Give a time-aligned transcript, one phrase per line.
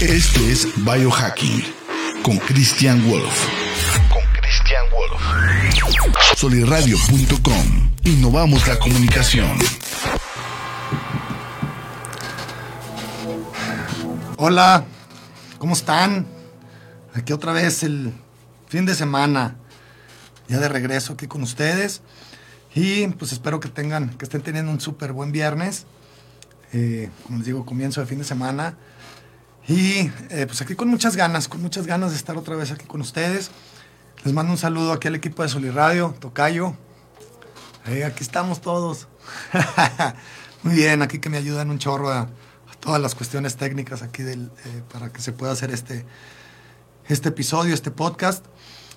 [0.00, 1.64] Esto es Biohacking
[2.22, 3.48] con Christian Wolf.
[4.12, 6.36] Con Christian Wolf.
[6.36, 7.92] Soliradio.com.
[8.04, 9.56] Innovamos la comunicación.
[14.36, 14.84] Hola,
[15.56, 16.26] ¿cómo están?
[17.14, 18.12] Aquí otra vez el
[18.68, 19.56] fin de semana,
[20.46, 22.02] ya de regreso aquí con ustedes.
[22.74, 25.86] Y pues espero que tengan, que estén teniendo un súper buen viernes.
[26.74, 28.76] Eh, como les digo, comienzo de fin de semana.
[29.68, 32.86] Y eh, pues aquí con muchas ganas, con muchas ganas de estar otra vez aquí
[32.86, 33.50] con ustedes.
[34.24, 36.76] Les mando un saludo aquí al equipo de Soliradio, Tocayo.
[37.86, 39.08] Eh, aquí estamos todos.
[40.62, 42.28] Muy bien, aquí que me ayudan un chorro a,
[42.80, 44.50] todas las cuestiones técnicas aquí del,
[44.92, 46.04] para que se pueda hacer este,
[47.08, 48.44] este episodio, este podcast.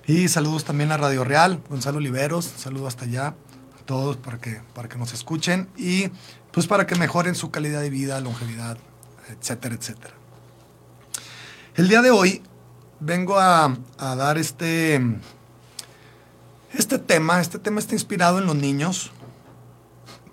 [0.06, 4.60] Y saludos también a Radio Real, Gonzalo Oliveros, saludo hasta allá a todos para que,
[4.74, 6.10] para que nos escuchen y
[6.52, 8.78] pues para que mejoren su calidad de vida, longevidad,
[9.28, 10.19] etcétera, etcétera.
[11.76, 12.42] El día de hoy
[12.98, 15.00] vengo a, dar este,
[16.74, 19.12] este tema, este tema está inspirado en los niños,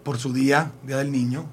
[0.03, 1.45] por su día, Día del Niño,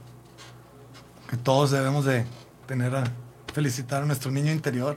[1.29, 2.25] que todos debemos de
[2.67, 3.05] tener a
[3.53, 4.97] felicitar a nuestro niño interior,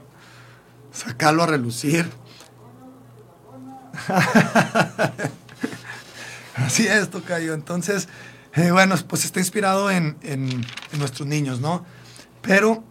[0.90, 2.10] sacarlo a relucir.
[6.56, 7.52] Así es, Tocayo.
[7.52, 8.08] Entonces,
[8.54, 10.64] eh, bueno, pues está inspirado en, en,
[10.98, 11.84] nuestros niños, ¿no?
[12.40, 12.84] Pero,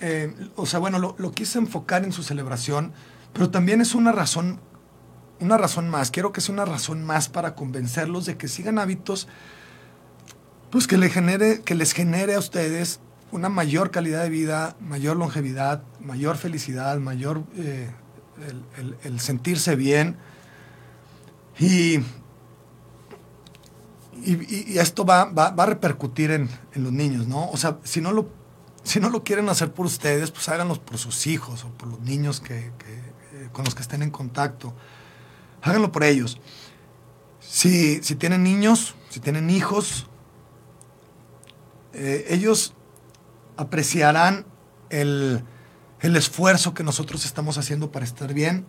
[0.00, 2.92] eh, o sea, bueno, lo, quise enfocar en su celebración,
[3.32, 4.60] pero también es una razón,
[5.40, 6.10] una razón más.
[6.10, 9.28] Quiero que sea una razón más para convencerlos de que sigan hábitos,
[10.70, 13.00] pues que, le genere, que les genere a ustedes
[13.32, 17.90] una mayor calidad de vida, mayor longevidad, mayor felicidad, mayor eh,
[19.04, 20.16] el, sentirse bien.
[21.58, 22.00] Y
[24.24, 27.48] y, esto va, va, va, a repercutir en, en, los niños, ¿no?
[27.50, 28.28] O sea, si no, lo,
[28.86, 32.00] si no lo quieren hacer por ustedes, pues háganlo por sus hijos o por los
[32.00, 34.72] niños que, eh, con los que estén en contacto.
[35.60, 36.38] Háganlo por ellos.
[37.40, 40.06] Si, si tienen niños, si tienen hijos,
[41.94, 42.74] eh, ellos
[43.56, 44.46] apreciarán
[44.90, 45.42] el,
[46.00, 48.66] el esfuerzo que nosotros estamos haciendo para estar bien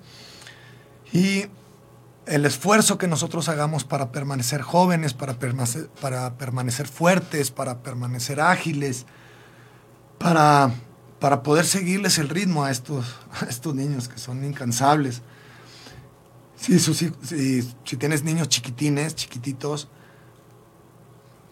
[1.14, 1.46] y
[2.26, 8.42] el esfuerzo que nosotros hagamos para permanecer jóvenes, para permanecer, para permanecer fuertes, para permanecer
[8.42, 9.06] ágiles,
[10.18, 10.72] para,
[11.20, 13.06] para poder seguirles el ritmo a estos,
[13.50, 15.22] estos niños que son incansables.
[16.56, 17.12] Si, si,
[17.84, 19.88] si, tienes niños chiquitines, chiquititos,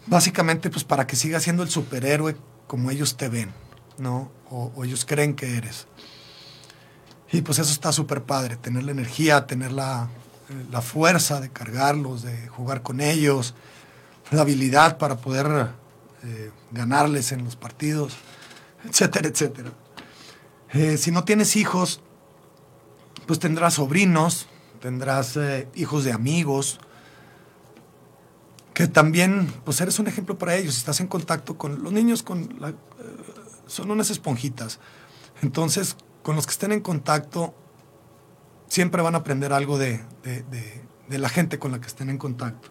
[0.06, 3.52] básicamente pues para que sigas siendo el superhéroe como ellos te ven,
[3.98, 4.32] ¿no?
[4.50, 5.86] O, o ellos creen que eres.
[7.30, 10.08] Y pues eso está súper padre, tener la energía, tener la,
[10.70, 13.54] la fuerza de cargarlos, de jugar con ellos,
[14.30, 15.68] la habilidad para poder
[16.24, 18.14] eh, ganarles en los partidos,
[18.88, 19.72] etcétera, etcétera.
[20.72, 22.00] Eh, si no tienes hijos,
[23.26, 24.46] pues tendrás sobrinos,
[24.80, 26.78] tendrás eh, hijos de amigos,
[28.74, 30.76] que también, pues eres un ejemplo para ellos.
[30.76, 32.58] Estás en contacto con los niños, con
[33.66, 34.80] son unas esponjitas.
[35.42, 37.54] Entonces, con los que estén en contacto,
[38.68, 40.44] siempre van a aprender algo de, de,
[41.08, 42.68] de, la gente con la que estén en contacto.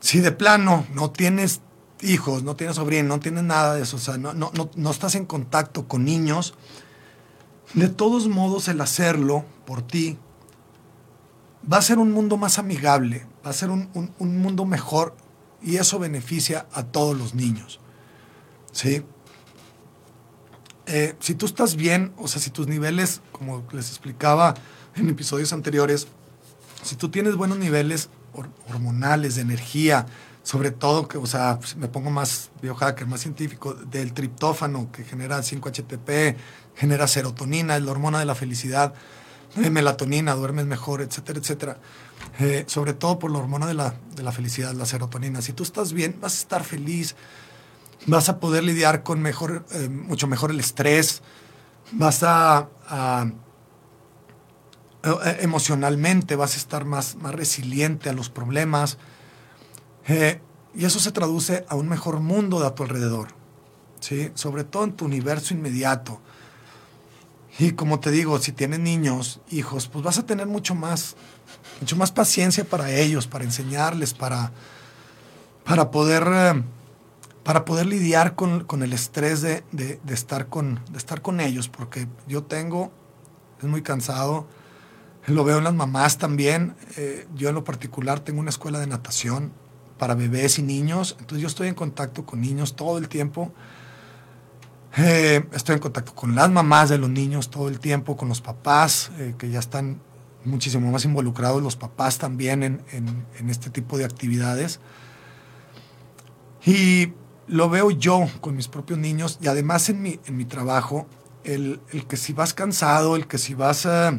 [0.00, 1.60] Si de plano no tienes
[2.02, 4.90] hijos, no tienes sobrinos, no tienes nada de eso, o sea, no, no, no, no,
[4.90, 6.54] estás en contacto con niños,
[7.74, 10.18] de todos modos el hacerlo por ti
[11.70, 15.16] va a ser un mundo más amigable, va a ser un, un, un mundo mejor
[15.62, 17.80] y eso beneficia a todos los niños.
[18.72, 19.04] ¿Sí?
[20.86, 24.54] Eh, si tú estás bien, o sea, si tus niveles, como les explicaba
[24.96, 26.08] en episodios anteriores,
[26.82, 28.08] si tú tienes buenos niveles
[28.68, 30.06] hormonales, de energía,
[30.42, 35.04] sobre todo, que, o sea, pues, me pongo más biohacker, más científico, del triptófano que
[35.04, 36.36] genera 5-HTP,
[36.74, 38.94] genera serotonina, es la hormona de la felicidad,
[39.56, 41.78] eh, melatonina, duermes mejor, etcétera, etcétera.
[42.40, 45.42] Eh, sobre todo por la hormona de la, de la felicidad, la serotonina.
[45.42, 47.14] Si tú estás bien, vas a estar feliz,
[48.06, 51.22] vas a poder lidiar con mejor, eh, mucho mejor el estrés,
[51.92, 53.26] vas a, a,
[55.40, 58.98] emocionalmente vas a estar más, más resiliente a los problemas.
[60.08, 60.40] Eh,
[60.74, 63.28] y eso se traduce a un mejor mundo de a tu alrededor,
[64.00, 64.30] ¿sí?
[64.34, 66.20] sobre todo en tu universo inmediato.
[67.58, 71.16] Y como te digo, si tienes niños, hijos, pues vas a tener mucho más,
[71.80, 74.52] mucho más paciencia para ellos, para enseñarles, para,
[75.64, 76.64] para poder
[77.44, 81.40] para poder lidiar con, con el estrés de, de, de, estar con, de estar con
[81.40, 82.92] ellos, porque yo tengo,
[83.60, 84.46] es muy cansado,
[85.26, 88.86] lo veo en las mamás también, eh, yo en lo particular tengo una escuela de
[88.86, 89.52] natación
[90.02, 93.52] para bebés y niños, entonces yo estoy en contacto con niños todo el tiempo,
[94.98, 98.40] Eh, estoy en contacto con las mamás de los niños todo el tiempo, con los
[98.40, 100.00] papás, eh, que ya están
[100.44, 104.80] muchísimo más involucrados, los papás también en, en, este tipo de actividades.
[106.66, 107.12] Y
[107.46, 111.06] lo veo yo con mis propios niños y además en mi, en mi trabajo,
[111.44, 114.18] el, el, que si vas cansado, el que si vas uh,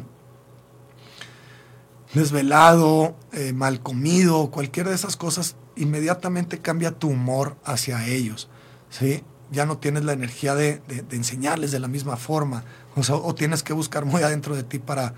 [2.14, 8.48] desvelado, eh, mal comido, cualquiera de esas cosas, inmediatamente cambia tu humor hacia ellos.
[8.90, 9.24] ¿sí?
[9.50, 12.64] Ya no tienes la energía de, enseñarles de la misma forma.
[12.96, 15.14] O, tienes que buscar muy adentro de ti para,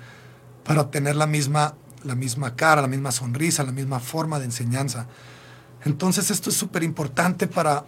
[0.65, 1.75] para obtener la misma,
[2.57, 5.07] cara, la misma sonrisa, la misma forma de enseñanza.
[5.85, 7.85] Entonces esto es súper importante para,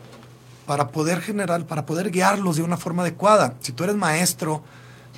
[0.93, 3.55] poder generar, para poder guiarlos de una forma adecuada.
[3.61, 4.63] Si tú eres maestro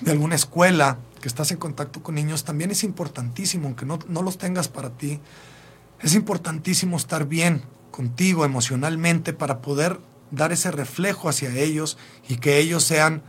[0.01, 4.39] de alguna escuela, que estás en contacto con niños, también es importantísimo, aunque no los
[4.39, 5.21] tengas para ti,
[6.03, 10.01] es importantísimo estar bien contigo emocionalmente para poder
[10.31, 11.99] dar ese reflejo hacia ellos
[12.29, 13.23] y que ellos sean,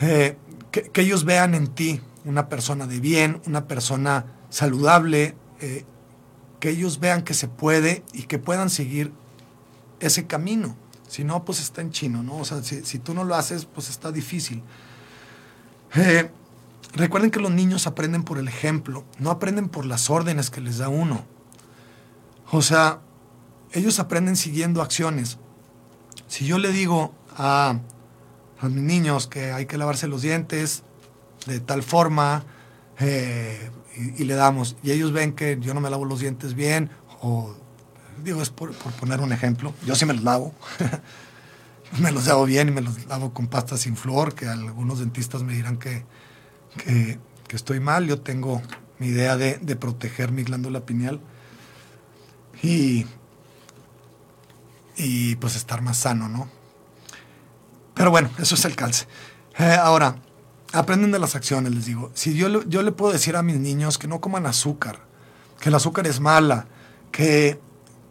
[0.00, 0.36] eh,
[0.70, 5.84] que, ellos vean en ti una persona de bien, una persona saludable, eh,
[6.58, 9.12] que ellos vean que se puede y que puedan seguir
[10.00, 10.76] ese camino.
[11.08, 12.36] Si no, pues está en chino, ¿no?
[12.36, 14.62] O sea, si, tú no lo haces, pues está difícil.
[15.94, 16.30] Eh,
[16.94, 20.78] Recuerden que los niños aprenden por el ejemplo, no aprenden por las órdenes que les
[20.78, 21.24] da uno.
[22.50, 23.00] O sea,
[23.72, 25.38] ellos aprenden siguiendo acciones.
[26.26, 27.80] Si yo le digo a,
[28.62, 30.82] mis niños que hay que lavarse los dientes
[31.46, 32.44] de tal forma
[32.98, 33.70] eh,
[34.18, 36.90] y, le damos, y ellos ven que yo no me lavo los dientes bien,
[37.22, 37.54] o
[38.22, 40.54] digo, es por, por poner un ejemplo, yo sí me los lavo.
[41.98, 45.42] me los lavo bien y me los lavo con pasta sin flor, que algunos dentistas
[45.42, 46.04] me dirán que,
[46.84, 47.18] que,
[47.52, 48.62] estoy mal, yo tengo
[48.98, 51.20] mi idea de, proteger mi glándula pineal
[52.62, 53.06] y,
[54.96, 56.48] y pues estar más sano, ¿no?
[57.94, 59.06] Pero bueno, eso es el calce.
[59.58, 60.16] Eh, ahora,
[60.72, 62.10] aprenden de las acciones, les digo.
[62.14, 65.00] Si yo, yo le puedo decir a mis niños que no coman azúcar,
[65.60, 66.66] que el azúcar es mala,
[67.12, 67.60] que,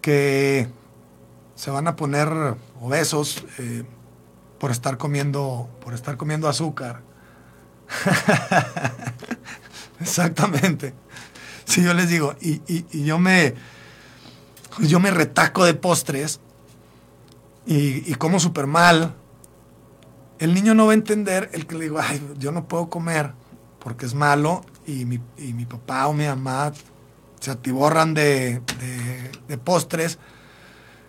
[0.02, 0.70] que
[1.56, 3.84] se van a poner obesos eh,
[4.60, 7.02] por estar comiendo, por estar comiendo azúcar,
[10.00, 10.94] Exactamente.
[11.66, 13.54] Si yo les digo, y, yo me
[14.82, 16.40] yo me retaco de postres
[17.66, 19.16] y, como súper mal,
[20.40, 23.34] el niño no va a entender el que le digo, ay, yo no puedo comer
[23.80, 25.20] porque es malo y mi,
[25.66, 26.74] papá o mi mamá
[27.40, 28.62] se atiborran de,
[29.64, 30.18] postres.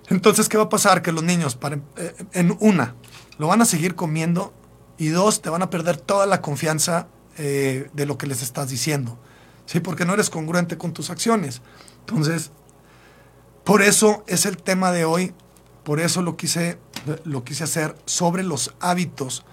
[0.08, 1.02] Entonces, ¿qué va a pasar?
[1.02, 1.58] Que los niños,
[1.96, 2.94] eh, en una,
[3.38, 4.52] lo van a seguir comiendo
[4.98, 7.08] y dos, te van a perder toda la confianza
[7.38, 9.18] eh, de lo que les estás diciendo,
[9.64, 9.80] ¿sí?
[9.80, 11.62] Porque no eres congruente con tus acciones.
[12.00, 12.50] Entonces,
[13.64, 15.34] por eso es el tema de hoy,
[15.84, 16.78] por eso lo quise,
[17.24, 19.44] lo quise hacer sobre los hábitos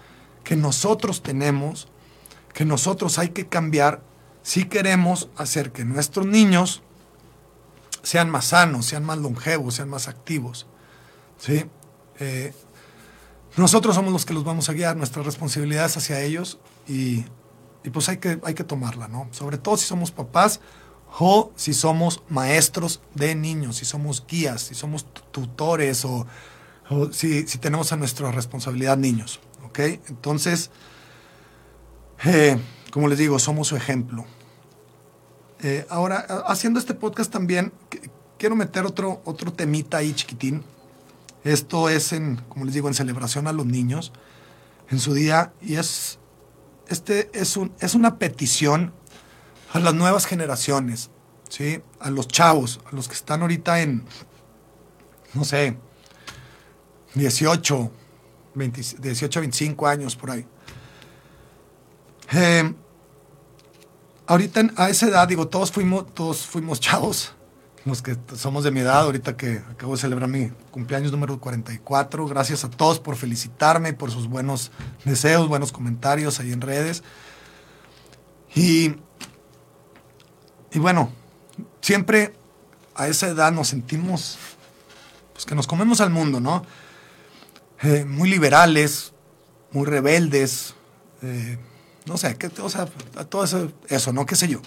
[0.44, 1.88] que nosotros tenemos,
[2.54, 4.02] que nosotros hay que cambiar
[4.42, 6.82] si queremos hacer que nuestros niños
[8.02, 10.66] sean más sanos, sean más longevos, sean más activos.
[11.36, 11.66] ¿sí?
[12.18, 12.54] Eh,
[13.56, 17.24] nosotros somos los que los vamos a guiar, nuestra responsabilidad es hacia ellos y,
[17.92, 19.28] pues hay que, hay que tomarla, ¿no?
[19.32, 20.60] Sobre todo si somos papás
[21.18, 26.26] o si somos maestros de niños, si somos guías, si somos tutores o,
[27.12, 29.78] si, tenemos a nuestra responsabilidad niños, ¿ok?
[30.08, 30.70] Entonces,
[32.24, 32.58] eh,
[32.92, 34.24] como les digo, somos su ejemplo.
[35.60, 37.72] Eh, ahora, haciendo este podcast también,
[38.38, 40.62] quiero meter otro, otro temita ahí chiquitín,
[41.44, 44.12] esto es en, como les digo, en celebración a los niños
[44.90, 46.18] en su día y es,
[46.88, 48.92] este es, un, es una petición
[49.72, 51.10] a las nuevas generaciones,
[51.48, 51.82] ¿sí?
[52.00, 54.04] A los chavos, a los que están ahorita en,
[55.34, 55.76] no sé,
[57.14, 57.90] 18,
[58.54, 60.46] 18, 25 años por ahí.
[62.32, 62.74] Eh,
[64.26, 67.34] ahorita a esa edad, digo, todos fuimos, todos fuimos chavos
[67.84, 72.26] los que somos de mi edad, ahorita que acabo de celebrar mi cumpleaños número 44.
[72.26, 74.70] Gracias a todos por felicitarme, por sus buenos
[75.04, 77.02] deseos, buenos comentarios ahí en redes.
[78.54, 78.96] Y,
[80.72, 81.10] y bueno,
[81.80, 82.34] siempre
[82.94, 84.38] a esa edad nos sentimos
[85.32, 86.64] pues, que nos comemos al mundo, ¿no?
[87.82, 89.12] Eh, muy liberales,
[89.70, 90.74] muy rebeldes,
[91.22, 91.58] eh,
[92.06, 92.86] no sé, que, o sea,
[93.28, 94.26] todo eso, eso, ¿no?
[94.26, 94.60] ¿Qué sé yo?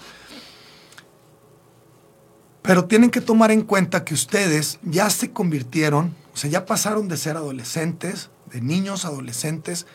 [2.62, 7.08] Pero tienen que tomar en cuenta que ustedes ya se convirtieron, o sea, ya pasaron
[7.08, 9.86] de ser adolescentes, de niños adolescentes,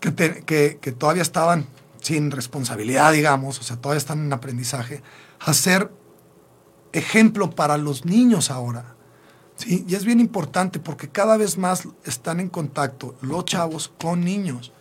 [0.00, 1.66] que, que, todavía estaban
[2.00, 5.02] sin responsabilidad, digamos, o sea, todavía están en aprendizaje,
[5.38, 5.92] a ser
[6.92, 8.96] ejemplo para los niños ahora.
[9.56, 9.84] ¿sí?
[9.86, 14.72] Y es bien importante porque cada vez más están en contacto los chavos con niños.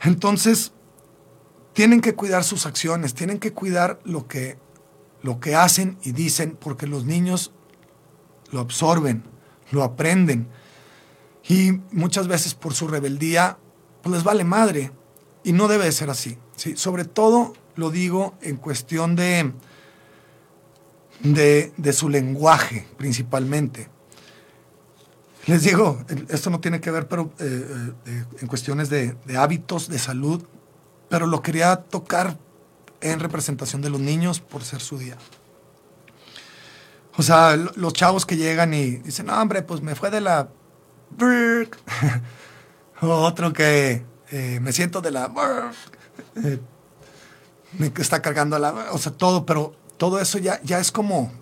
[0.00, 0.72] Entonces,
[1.72, 4.58] tienen que cuidar sus acciones, tienen que cuidar lo que,
[5.22, 7.52] lo que hacen y dicen, porque los niños
[8.50, 9.24] lo absorben,
[9.70, 10.48] lo aprenden.
[11.48, 13.58] Y muchas veces por su rebeldía,
[14.02, 14.92] pues les vale madre.
[15.48, 16.36] Y no debe de ser así.
[16.56, 16.76] ¿sí?
[16.76, 19.54] Sobre todo lo digo en cuestión de,
[21.22, 23.88] de, su lenguaje, principalmente.
[25.46, 29.88] Les digo, esto no tiene que ver, pero eh, eh, en cuestiones de, de, hábitos,
[29.88, 30.44] de salud,
[31.08, 32.36] pero lo quería tocar
[33.00, 35.16] en representación de los niños por ser su día.
[37.16, 40.50] O sea, los chavos que llegan y dicen, no, hombre, pues me fue de la...
[43.00, 45.32] Otro que eh, me siento de la...
[46.36, 46.60] Eh,
[47.78, 48.92] me está cargando la...
[48.92, 51.32] O sea, todo, pero todo eso ya, ya es como...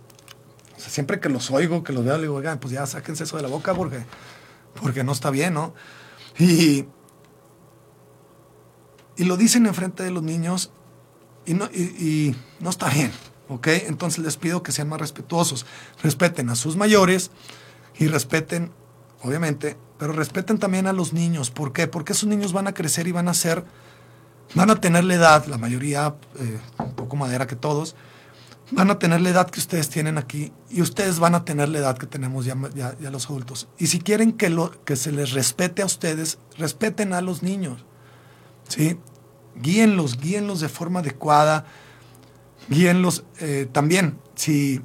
[0.77, 3.25] O sea, siempre que los oigo, que los veo, le digo, oigan, pues ya sáquense
[3.25, 4.05] eso de la boca porque,
[4.81, 5.75] porque no está bien, ¿no?
[6.39, 6.87] Y,
[9.17, 10.71] y lo dicen enfrente de los niños
[11.47, 13.11] y no, y no está bien.
[13.49, 13.69] ¿ok?
[13.87, 15.67] Entonces les pido que sean más respetuosos.
[16.03, 17.31] Respeten a sus mayores
[17.99, 18.73] y respeten,
[19.23, 21.51] obviamente, pero respeten también a los niños.
[21.51, 21.87] ¿Por qué?
[21.87, 23.65] Porque esos niños van a crecer y van a ser,
[24.55, 27.97] van a tener la edad, la mayoría, eh, un poco madera que todos,
[28.73, 31.79] van a tener la edad que ustedes tienen aquí y ustedes van a tener la
[31.79, 32.57] edad que tenemos ya,
[33.01, 33.69] los adultos.
[33.79, 37.85] Y si quieren que, lo, que se les respete a ustedes, respeten a los niños.
[38.69, 38.99] ¿sí?
[39.55, 41.65] Guíenlos, guíenlos de forma adecuada
[42.69, 44.19] guíenlos eh, también.
[44.35, 44.81] Si,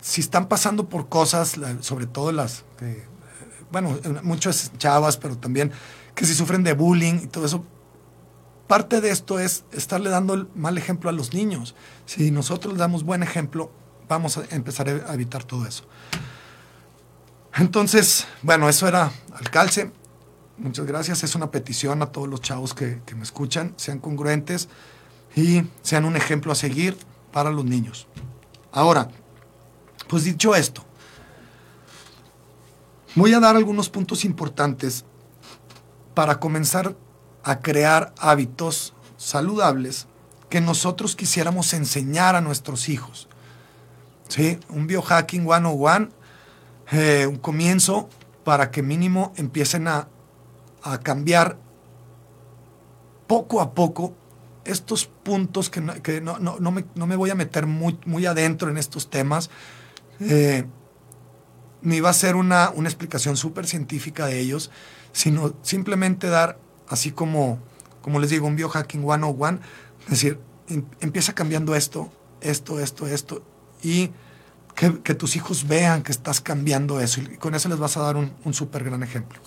[0.00, 2.64] si están pasando por cosas, sobre todo las,
[3.70, 5.72] bueno, muchas chavas, pero también
[6.14, 7.64] que si sufren de bullying y todo eso,
[8.66, 11.74] parte de esto es estarle dando el mal ejemplo a los niños.
[12.06, 13.70] Si nosotros damos buen ejemplo,
[14.08, 15.84] vamos a empezar a evitar todo eso.
[17.54, 19.90] Entonces, bueno, eso era al calce.
[20.56, 21.24] Muchas gracias.
[21.24, 23.74] Es una petición a todos los chavos que, que me escuchan.
[23.76, 24.68] Sean congruentes
[25.34, 26.96] y sean un ejemplo a seguir
[27.32, 28.06] para los niños.
[28.72, 29.08] Ahora,
[30.08, 30.84] pues dicho esto,
[33.18, 35.04] voy a dar algunos puntos importantes
[36.14, 36.96] para comenzar
[37.42, 40.06] a crear hábitos saludables
[40.48, 43.28] que nosotros quisiéramos enseñar a nuestros hijos.
[44.28, 44.58] ¿Sí?
[44.68, 46.08] Un biohacking 101,
[46.92, 48.08] eh, un comienzo
[48.44, 50.08] para que mínimo empiecen a,
[50.82, 51.58] a cambiar
[53.26, 54.14] poco a poco
[54.64, 55.80] estos puntos que,
[56.20, 59.50] no, no, me, voy a meter muy, muy adentro en estos temas,
[60.20, 60.66] eh,
[61.82, 64.70] ni va a ser una, una explicación súper científica de ellos,
[65.12, 66.58] sino simplemente dar,
[66.88, 67.58] así como,
[68.02, 69.60] como les digo, un biohacking 101,
[70.04, 73.42] es decir, em, empieza cambiando esto, esto, esto, esto,
[73.82, 74.10] y
[74.74, 78.16] que, tus hijos vean que estás cambiando eso, y con eso les vas a dar
[78.16, 79.40] un, un súper gran ejemplo.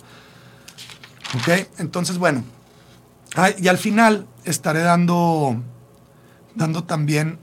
[1.34, 1.68] ¿Ok?
[1.78, 2.44] Entonces, bueno,
[3.58, 5.56] y al final estaré dando,
[6.54, 7.38] dando también,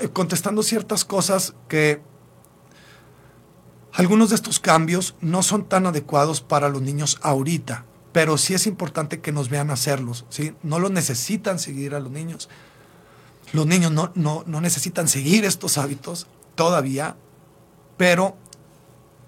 [0.00, 2.00] eh, contestando ciertas cosas que
[3.92, 8.66] algunos de estos cambios no son tan adecuados para los niños ahorita, pero sí es
[8.66, 10.54] importante que nos vean hacerlos, ¿sí?
[10.62, 12.48] No lo necesitan seguir a los niños.
[13.52, 17.16] Los niños no, no, no necesitan seguir estos hábitos todavía,
[17.96, 18.36] pero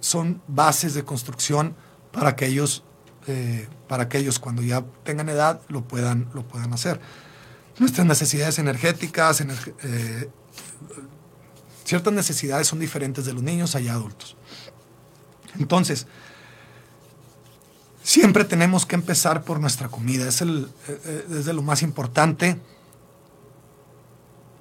[0.00, 1.74] son bases de construcción
[2.12, 2.84] para que ellos
[3.26, 7.00] eh, para que ellos cuando ya tengan edad lo puedan, lo puedan hacer.
[7.78, 10.30] Nuestras necesidades energéticas, eh,
[11.84, 14.36] ciertas necesidades son diferentes de los niños y adultos.
[15.58, 16.06] Entonces,
[18.02, 20.28] siempre tenemos que empezar por nuestra comida.
[20.28, 22.60] Es, el, eh, es de lo más importante,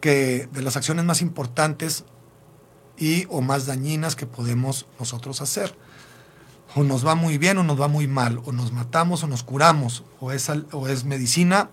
[0.01, 2.03] que de las acciones más importantes
[2.97, 5.75] y o más dañinas que podemos nosotros hacer
[6.75, 9.43] o nos va muy bien o nos va muy mal, o nos matamos o nos
[9.43, 11.69] curamos, o es, o es medicina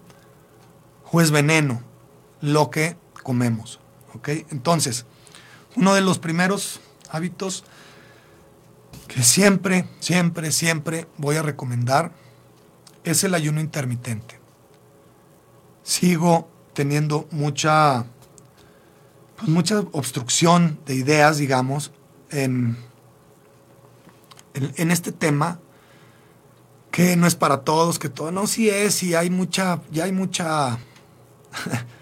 [1.12, 1.82] o es veneno,
[2.40, 3.80] lo que comemos.
[4.14, 4.28] ¿ok?
[4.50, 5.06] Entonces,
[5.76, 7.64] uno de los primeros hábitos
[9.08, 12.12] que siempre, siempre, siempre voy a recomendar
[13.02, 14.38] es el ayuno intermitente.
[15.82, 18.04] Sigo teniendo mucha,
[19.36, 21.92] pues mucha obstrucción de ideas, digamos,
[22.30, 22.76] en
[24.54, 25.58] en, este tema
[26.90, 30.12] que no es para todos, que todo, no, sí es, y hay mucha, ya hay
[30.12, 30.78] mucha,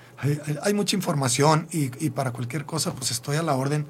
[0.63, 3.87] hay, mucha información y, para cualquier cosa pues estoy a la orden.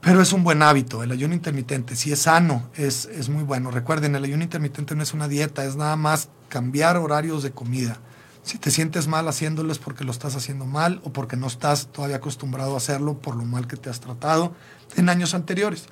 [0.00, 3.72] Pero es un buen hábito, el ayuno intermitente, si es sano, es, es muy bueno.
[3.72, 7.98] Recuerden, el ayuno intermitente no es una dieta, es nada más cambiar horarios de comida.
[8.46, 11.88] Si te sientes mal haciéndolo es porque lo estás haciendo mal o porque no estás
[11.88, 14.54] todavía acostumbrado a hacerlo por lo mal que te has tratado
[14.94, 15.86] en años anteriores.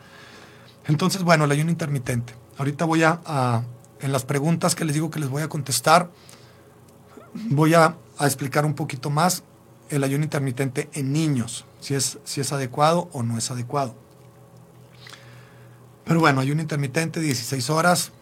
[0.86, 2.34] Entonces, bueno, el ayuno intermitente.
[2.56, 3.64] Ahorita voy a,
[4.00, 6.12] en las preguntas que les digo que les voy a contestar,
[7.50, 9.42] voy a, explicar un poquito más
[9.90, 13.94] el ayuno intermitente en niños, si es, si es adecuado o no es adecuado.
[16.04, 18.12] Pero bueno, ayuno intermitente, 16 horas,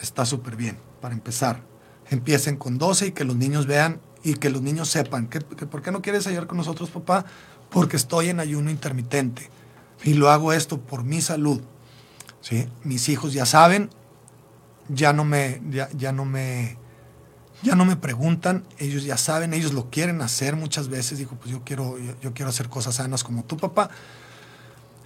[0.00, 1.72] está súper bien, para empezar
[2.12, 5.82] empiecen con 12 y que los niños vean y que los niños sepan que, ¿por
[5.82, 7.24] qué no quieres ayudar con nosotros, papá?
[7.70, 9.50] Porque estoy en ayuno intermitente
[10.04, 11.60] y lo hago esto por mi salud.
[12.40, 12.68] ¿sí?
[12.84, 13.90] Mis hijos ya saben,
[14.88, 16.76] ya no me, ya, no me,
[17.62, 21.18] ya no me preguntan, ellos ya saben, ellos lo quieren hacer muchas veces.
[21.18, 23.90] Digo, pues yo quiero, yo, quiero hacer cosas sanas como tu papá.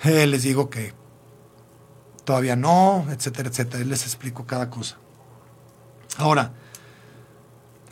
[0.04, 0.94] Eh, les digo que
[2.24, 3.84] todavía no, etcétera, etcétera.
[3.84, 4.96] Les explico cada cosa.
[6.16, 6.52] Ahora,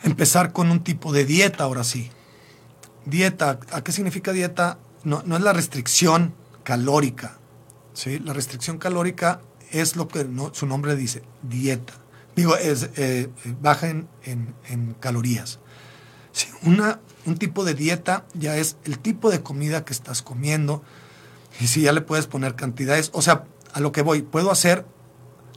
[0.03, 2.09] empezar con un tipo de dieta, ahora sí.
[3.05, 4.79] Dieta, ¿a qué significa dieta?
[5.03, 7.37] No, no es la restricción calórica.
[7.93, 8.17] ¿sí?
[8.17, 9.41] La restricción calórica
[9.71, 11.93] es lo que su nombre dice, dieta.
[12.35, 13.29] Digo, es eh,
[13.61, 15.59] baja en, calorías.
[16.63, 20.83] una, un tipo de dieta ya es el tipo de comida que estás comiendo.
[21.59, 24.85] Y si ya le puedes poner cantidades, o sea, a lo que voy, puedo hacer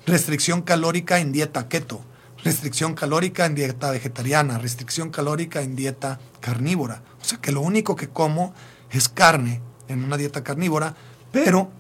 [0.07, 2.05] restricción calórica en dieta keto
[2.45, 7.03] restricción calórica en dieta vegetariana, restricción calórica en dieta carnívora.
[7.21, 8.55] O sea que lo único que como
[8.91, 10.95] es carne en una dieta carnívora,
[11.33, 11.71] pero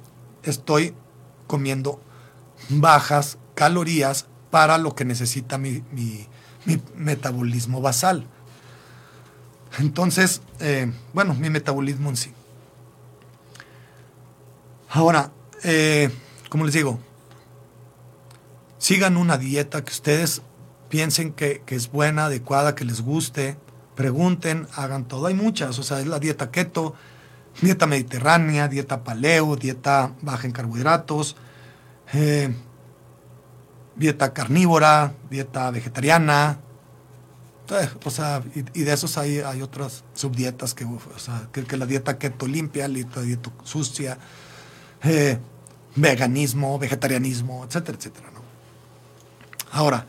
[0.43, 0.95] estoy
[1.47, 2.01] comiendo
[2.69, 5.83] bajas calorías para lo que necesita mi,
[6.97, 8.27] metabolismo basal.
[9.79, 12.33] Entonces, eh, bueno, mi metabolismo en sí.
[14.91, 15.31] Ahora,
[15.65, 16.11] eh,
[16.49, 16.99] como les digo,
[18.79, 20.43] sigan una dieta que ustedes
[20.89, 23.57] piensen que, es buena, adecuada, que les guste,
[23.95, 25.27] pregunten, hagan todo.
[25.27, 26.95] Hay muchas, o sea, es la dieta keto,
[27.61, 31.37] dieta mediterránea, dieta paleo, dieta baja en carbohidratos,
[32.15, 32.55] eh,
[33.99, 36.59] dieta carnívora, dieta vegetariana.
[37.71, 41.85] Eh, o sea, y, de esos hay, hay otras subdietas que, o sea, que, la
[41.85, 44.19] dieta keto limpia, la dieta sucia,
[45.03, 45.39] eh,
[45.97, 48.31] veganismo, vegetarianismo, etcétera, etcétera.
[48.33, 48.41] ¿no?
[49.73, 50.07] Ahora,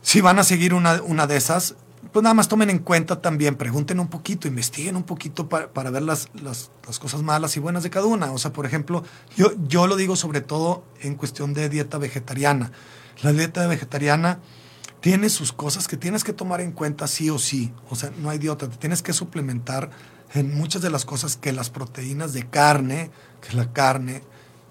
[0.00, 1.74] si van a seguir una, una de esas,
[2.12, 6.02] pues nada más tomen en cuenta también, pregunten un poquito, investiguen un poquito para, ver
[6.02, 8.32] las, las, cosas malas y buenas de cada una.
[8.32, 9.04] O sea, por ejemplo,
[9.36, 12.72] yo, yo lo digo sobre todo en cuestión de dieta vegetariana.
[13.22, 14.40] La dieta vegetariana
[15.00, 17.72] tiene sus cosas que tienes que tomar en cuenta sí o sí.
[17.90, 19.90] O sea, no hay idiota, te tienes que suplementar
[20.34, 24.22] en muchas de las cosas que las proteínas de carne, que la carne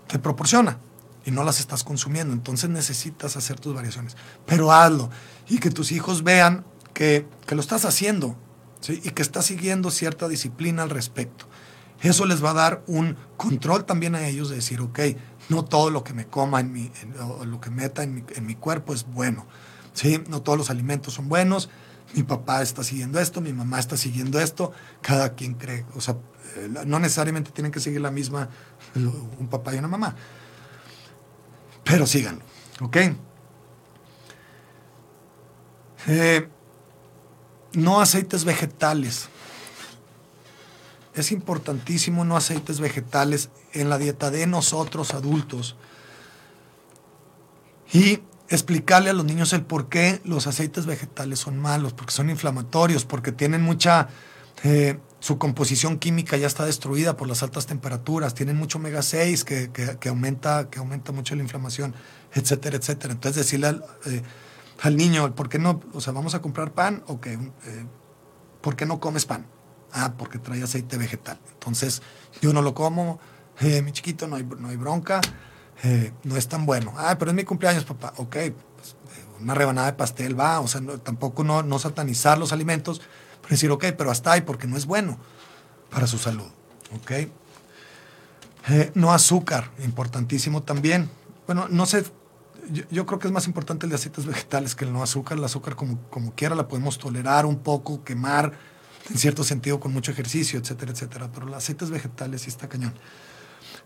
[0.07, 0.77] te proporciona
[1.25, 2.33] y no las estás consumiendo.
[2.33, 4.15] Entonces necesitas hacer tus variaciones.
[4.45, 5.09] Pero hazlo
[5.47, 8.35] y que tus hijos vean que, lo estás haciendo
[8.87, 11.45] y que estás siguiendo cierta disciplina al respecto.
[12.01, 14.99] Eso les va a dar un control también a ellos de decir, ok,
[15.49, 18.95] no todo lo que me coma en mi, o lo que meta en mi, cuerpo
[18.95, 19.45] es bueno.
[19.93, 20.23] ¿sí?
[20.27, 21.69] No todos los alimentos son buenos.
[22.15, 24.71] Mi papá está siguiendo esto, mi mamá está siguiendo esto.
[25.01, 25.85] Cada quien cree.
[25.95, 26.17] O sea,
[26.55, 28.49] eh, no necesariamente tienen que seguir la misma
[29.39, 30.15] un papá y una mamá
[31.85, 32.43] pero síganlo,
[32.81, 32.97] ¿ok?
[36.07, 36.49] Eh,
[37.75, 39.29] no aceites vegetales.
[41.13, 45.75] Es importantísimo no aceites vegetales en la dieta de nosotros adultos.
[47.93, 52.29] Y explicarle a los niños el por qué los aceites vegetales son malos, porque son
[52.29, 54.09] inflamatorios, porque tienen mucha
[54.63, 59.43] eh, su composición química ya está destruida por las altas temperaturas, tienen mucho omega 6
[59.43, 61.95] que, aumenta, que aumenta mucho la inflamación,
[62.33, 63.13] etcétera, etcétera.
[63.13, 64.21] Entonces decirle al, eh,
[64.91, 65.81] niño, ¿por qué no?
[65.93, 67.39] O sea, vamos a comprar pan, ok, eh,
[68.61, 69.45] ¿por qué no comes pan?
[69.91, 71.39] Ah, porque trae aceite vegetal.
[71.53, 72.01] Entonces,
[72.41, 73.19] yo no lo como,
[73.59, 75.21] eh, mi chiquito, no hay, no hay bronca,
[76.23, 76.93] no es tan bueno.
[76.97, 78.13] Ah, pero es mi cumpleaños, papá.
[78.17, 78.35] Ok,
[78.75, 78.95] pues,
[79.39, 83.01] una rebanada de pastel va, o sea, tampoco no, no satanizar los alimentos,
[83.49, 85.17] decir, ok, pero hasta ahí porque no es bueno
[85.89, 86.47] para su salud.
[86.93, 87.11] ¿ok?
[88.67, 91.09] Eh, no azúcar, importantísimo también.
[91.45, 92.03] Bueno, no sé,
[92.69, 95.37] yo, creo que es más importante el de aceites vegetales que el no azúcar.
[95.37, 98.53] El azúcar como, como quiera la podemos tolerar un poco, quemar,
[99.09, 101.29] en cierto sentido con mucho ejercicio, etcétera, etcétera.
[101.33, 102.93] Pero los aceites vegetales sí está cañón.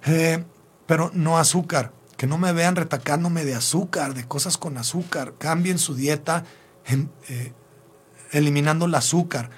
[0.05, 0.43] Eh,
[0.85, 5.35] pero no azúcar, que no me vean retacándome de azúcar, de cosas con azúcar.
[5.37, 6.45] Cambien su dieta
[6.85, 7.53] en, eh,
[8.31, 9.49] eliminando el azúcar,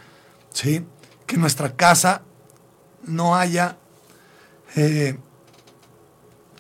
[0.52, 0.86] ¿sí?
[1.26, 2.24] Que nuestra casa
[3.04, 3.78] no haya
[4.76, 5.18] eh,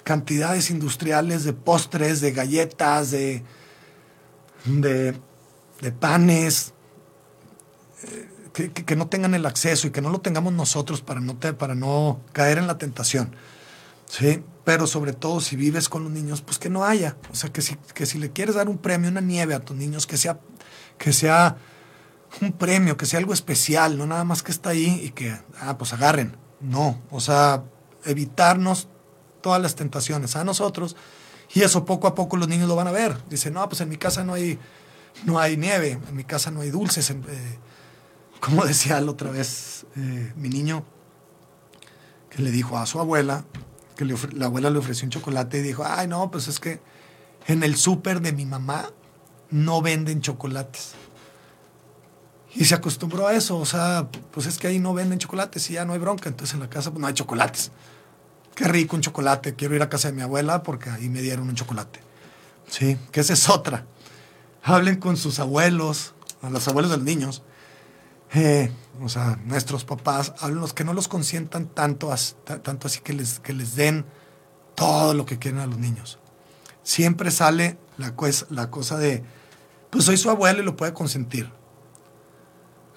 [0.03, 3.43] cantidades industriales de postres, de galletas, de,
[4.65, 5.19] de
[5.81, 6.73] de panes,
[8.03, 11.53] eh, que, no tengan el acceso y que no lo tengamos nosotros para no, te-
[11.53, 13.35] para no caer en la tentación.
[14.05, 17.17] Sí, pero sobre todo si vives con los niños, pues que no haya.
[17.31, 19.75] O sea, que si, que si le quieres dar un premio, una nieve a tus
[19.75, 20.39] niños, que sea,
[20.97, 21.57] que sea
[22.41, 25.77] un premio, que sea algo especial, no nada más que está ahí y que, ah,
[25.77, 26.37] pues agarren.
[26.59, 27.63] No, o sea,
[28.05, 28.87] evitarnos
[29.41, 30.95] todas las tentaciones a nosotros
[31.53, 33.17] y eso poco a poco los niños lo van a ver.
[33.29, 34.57] Dicen, no, pues en mi casa no hay,
[35.25, 37.09] no hay nieve, en mi casa no hay dulces.
[37.09, 37.15] eh,
[38.39, 40.83] como decía la otra vez eh, mi niño,
[42.29, 43.43] que le dijo a su abuela,
[43.95, 46.81] que la abuela le ofreció un chocolate y dijo, ay no, pues es que
[47.47, 48.89] en el súper de mi mamá
[49.49, 50.93] no venden chocolates.
[52.53, 55.73] Y se acostumbró a eso, o sea, pues es que ahí no venden chocolates y
[55.73, 57.71] ya no hay bronca, entonces en la casa pues no hay chocolates.
[58.55, 61.47] Qué rico un chocolate, quiero ir a casa de mi abuela porque ahí me dieron
[61.49, 61.99] un chocolate.
[62.67, 63.85] Sí, que esa es otra.
[64.63, 67.43] Hablen con sus abuelos, a los abuelos de los niños,
[68.33, 72.13] eh, o sea, nuestros papás, háblenlos que no los consientan tanto,
[72.63, 74.05] tanto así que les, que les den
[74.75, 76.19] todo lo que quieren a los niños.
[76.83, 79.23] Siempre sale la, cues- la cosa de,
[79.89, 81.51] pues soy su abuelo y lo puede consentir.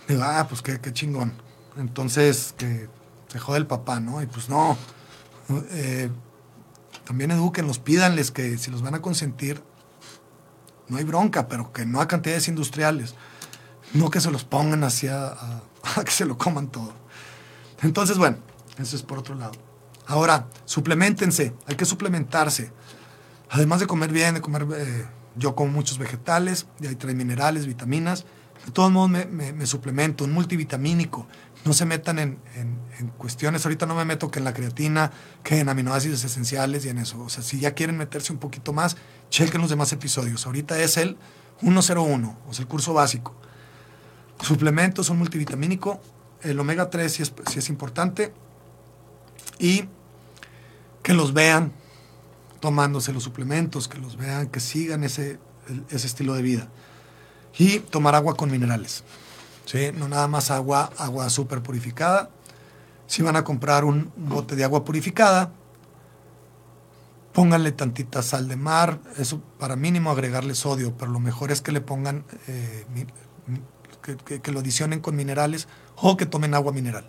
[0.08, 1.32] Digo, ah, pues qué, qué chingón.
[1.76, 2.88] Entonces, que
[3.28, 4.22] se jode el papá, ¿no?
[4.22, 4.76] Y pues no.
[5.70, 6.10] Eh,
[7.04, 9.62] también eduquenlos, pídanles que si los van a consentir,
[10.88, 13.14] no hay bronca, pero que no a cantidades industriales.
[13.92, 15.62] No que se los pongan así a, a-
[16.00, 16.92] a que se lo coman todo.
[17.82, 18.38] Entonces, bueno,
[18.78, 19.52] eso es por otro lado.
[20.06, 22.70] Ahora, suplementense, hay que suplementarse.
[23.50, 27.66] Además de comer bien, de comer, eh, yo como muchos vegetales, y ahí trae minerales,
[27.66, 28.24] vitaminas.
[28.66, 31.26] De todos modos me- me suplemento, un multivitamínico.
[31.64, 35.10] No se metan en, en- cuestiones, ahorita no me meto que en la creatina,
[35.42, 37.20] que en aminoácidos esenciales y en eso.
[37.20, 38.96] O sea, si ya quieren meterse un poquito más,
[39.30, 40.46] chequen los demás episodios.
[40.46, 41.16] Ahorita es el
[41.60, 43.34] 101, o sea, el curso básico.
[44.42, 46.00] Suplementos, un multivitamínico,
[46.42, 48.32] el omega 3 sí es, sí es importante.
[49.58, 49.84] Y
[51.02, 51.72] que los vean
[52.60, 55.38] tomándose los suplementos, que los vean, que sigan ese,
[55.90, 56.68] ese estilo de vida.
[57.58, 59.04] Y tomar agua con minerales.
[59.64, 59.90] ¿Sí?
[59.94, 62.30] No nada más agua, agua súper purificada.
[63.06, 65.52] Si van a comprar un bote de agua purificada,
[67.32, 71.72] pónganle tantita sal de mar, eso para mínimo agregarle sodio, pero lo mejor es que
[71.72, 72.86] le pongan, eh,
[74.42, 77.06] que, lo adicionen con minerales o que tomen agua mineral.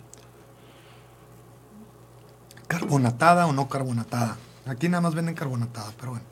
[2.68, 4.36] Carbonatada o no carbonatada.
[4.66, 6.26] Aquí nada más venden carbonatada, pero bueno.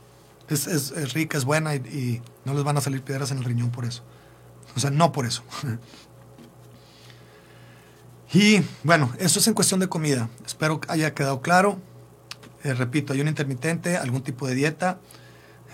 [0.49, 3.45] Es, es- es rica, es buena y no les van a salir piedras en el
[3.45, 4.03] riñón por eso.
[4.77, 5.43] O sea, no por eso.
[8.35, 10.29] y bueno, eso es en cuestión de comida.
[10.45, 11.79] Espero que haya quedado claro.
[12.65, 14.99] Eh, repito, hay un intermitente, algún tipo de dieta,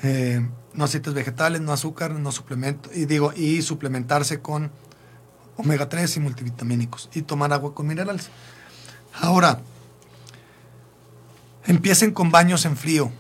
[0.03, 4.71] eh, no aceites vegetales, no azúcar, no suplemento, y digo, y suplementarse con
[5.57, 8.29] omega 3 y multivitamínicos, y tomar agua con minerales.
[9.15, 9.61] Ahora,
[11.65, 13.11] empiecen con baños en frío,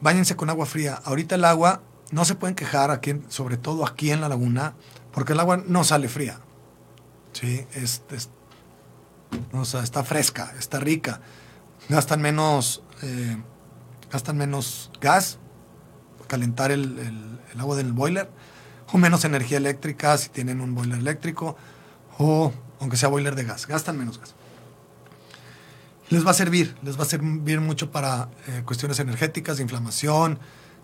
[0.00, 1.00] báñense con agua fría.
[1.04, 4.74] Ahorita el agua, no se pueden quejar, aquí, sobre todo aquí en la laguna,
[5.12, 6.40] porque el agua no sale fría.
[7.32, 7.66] Sí,
[9.52, 11.20] o está fresca, está rica.
[11.88, 13.36] Gastan menos, eh,
[14.10, 15.38] gastan menos gas,
[16.26, 18.30] calentar el, el- el agua del boiler,
[18.92, 21.56] o menos energía eléctrica si tienen un boiler eléctrico,
[22.18, 24.34] o aunque sea boiler de gas, gastan menos gas.
[26.10, 30.38] Les va a servir, les va a servir mucho para eh, cuestiones energéticas, de inflamación,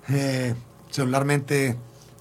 [0.08, 0.54] eh,
[0.90, 1.78] celularmente,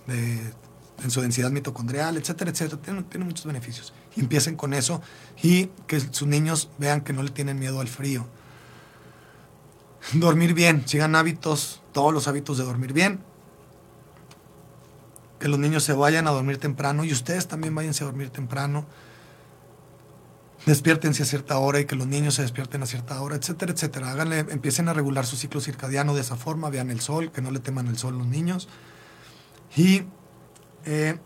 [0.07, 0.53] de-
[1.01, 2.81] en su densidad mitocondrial, etcétera, etcétera.
[3.09, 3.93] Tiene, muchos beneficios.
[4.15, 5.01] Empiecen con eso
[5.41, 8.27] y que sus niños vean que no le tienen miedo al frío.
[10.13, 13.21] Dormir bien, sigan hábitos, todos los hábitos de dormir bien.
[15.39, 18.85] Que los niños se vayan a dormir temprano y ustedes también váyanse a dormir temprano.
[20.65, 24.11] Despiértense a cierta hora y que los niños se despierten a cierta hora, etcétera, etcétera.
[24.11, 27.51] Háganle, empiecen a regular su ciclo circadiano de esa forma, vean el sol, que no
[27.51, 28.69] le teman el sol los niños.
[29.75, 30.03] Y
[30.85, 31.17] eh,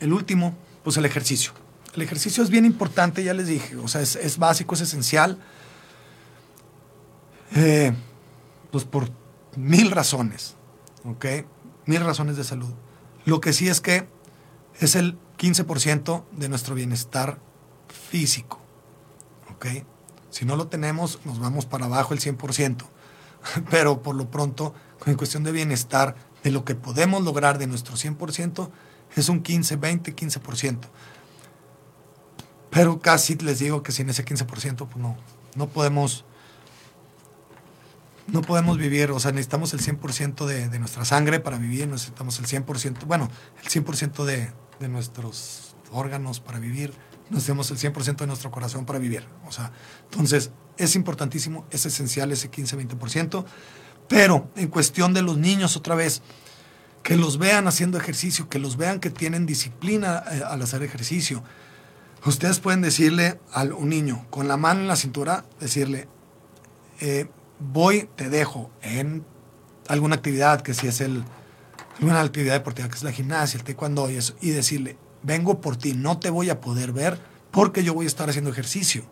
[0.00, 1.52] el último, pues el ejercicio.
[1.94, 5.38] El ejercicio es bien importante, ya les dije, o sea, es, es básico, es esencial.
[7.54, 7.94] Eh,
[8.70, 9.10] pues por
[9.56, 10.56] mil razones,
[11.04, 11.26] ¿ok?
[11.86, 12.72] Mil razones de salud.
[13.24, 14.08] Lo que sí es que
[14.80, 17.38] es el 15% de nuestro bienestar
[18.10, 18.60] físico,
[19.54, 19.66] ¿ok?
[20.30, 22.84] Si no lo tenemos, nos vamos para abajo el 100%.
[23.70, 24.74] Pero por lo pronto,
[25.06, 28.70] en cuestión de bienestar, de lo que podemos lograr de nuestro 100%,
[29.16, 30.78] es un 15, 20, 15%.
[32.70, 35.16] Pero casi les digo que sin ese 15%, pues no,
[35.56, 36.24] no podemos
[38.26, 42.38] no podemos vivir, o sea, necesitamos el 100% de, de, nuestra sangre para vivir, necesitamos
[42.38, 43.28] el 100%, bueno,
[43.62, 46.94] el 100% de, de nuestros órganos para vivir,
[47.28, 49.26] necesitamos el 100% de nuestro corazón para vivir.
[49.46, 49.72] O sea,
[50.04, 53.44] entonces es importantísimo, es esencial ese 15-20%,
[54.08, 56.22] pero en cuestión de los niños, otra vez,
[57.02, 61.42] que los vean haciendo ejercicio, que los vean que tienen disciplina eh, al hacer ejercicio.
[62.24, 66.08] Ustedes pueden decirle a un niño con la mano en la cintura, decirle,
[67.00, 67.26] eh,
[67.58, 69.24] voy, te dejo en
[69.88, 71.24] alguna actividad, que si es el,
[71.98, 75.76] alguna actividad deportiva, que es la gimnasia, el taekwondo y eso, y decirle, vengo por
[75.76, 77.18] ti, no te voy a poder ver
[77.50, 79.04] porque yo voy a estar haciendo ejercicio.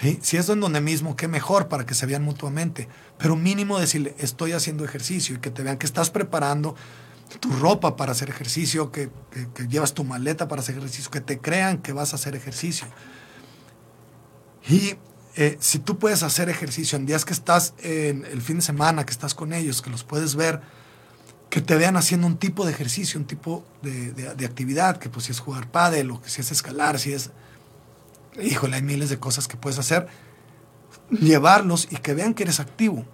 [0.00, 0.18] ¿Sí?
[0.22, 2.88] Si es donde mismo, qué mejor para que se vean mutuamente.
[3.16, 6.74] Pero mínimo decirle, estoy haciendo ejercicio y que te vean que estás preparando
[7.38, 9.08] tu ropa para hacer ejercicio, que,
[9.68, 12.88] llevas tu maleta para hacer ejercicio, que te crean que vas a hacer ejercicio.
[14.68, 14.96] Y
[15.36, 19.06] eh, si tú puedes hacer ejercicio en días que estás en el fin de semana,
[19.06, 20.60] que estás con ellos, que los puedes ver,
[21.50, 25.32] que te vean haciendo un tipo de ejercicio, un tipo de actividad, que pues si
[25.32, 27.30] es jugar pádel o que si es escalar, si es
[28.40, 30.06] híjole, hay miles de cosas que puedes hacer,
[31.10, 33.04] llevarlos y que vean que eres activo.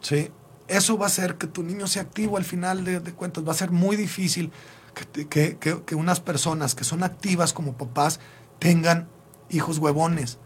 [0.00, 0.30] ¿sí?
[0.68, 3.46] Eso va a hacer que tu niño sea activo al final de, cuentas.
[3.46, 4.50] Va a ser muy difícil
[4.94, 8.20] que, que, que, que, unas personas que son activas como papás
[8.58, 9.08] tengan
[9.50, 10.38] hijos huevones.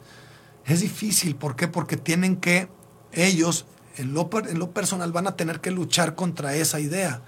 [0.65, 1.69] Es difícil, ¿por qué?
[1.69, 2.69] Porque tienen que,
[3.13, 3.67] ellos,
[3.97, 7.23] en lo, en lo personal, van a tener que luchar contra esa idea.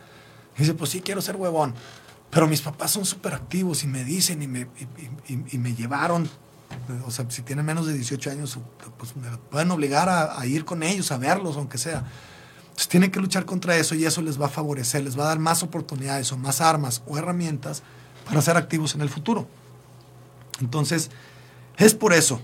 [0.58, 1.74] Dice, pues sí, quiero ser huevón.
[2.30, 4.68] Pero mis papás son súper activos y me dicen y me,
[5.26, 6.28] y me llevaron
[7.06, 8.58] o sea, si tienen menos de 18 años,
[8.98, 9.14] pues
[9.50, 12.04] pueden obligar a, a, ir con ellos, a verlos, aunque sea.
[12.62, 15.28] Entonces tienen que luchar contra eso y eso les va a favorecer, les va a
[15.28, 17.82] dar más oportunidades o más armas o herramientas
[18.24, 19.48] para ser activos en el futuro.
[20.60, 21.10] Entonces,
[21.76, 22.40] es por eso,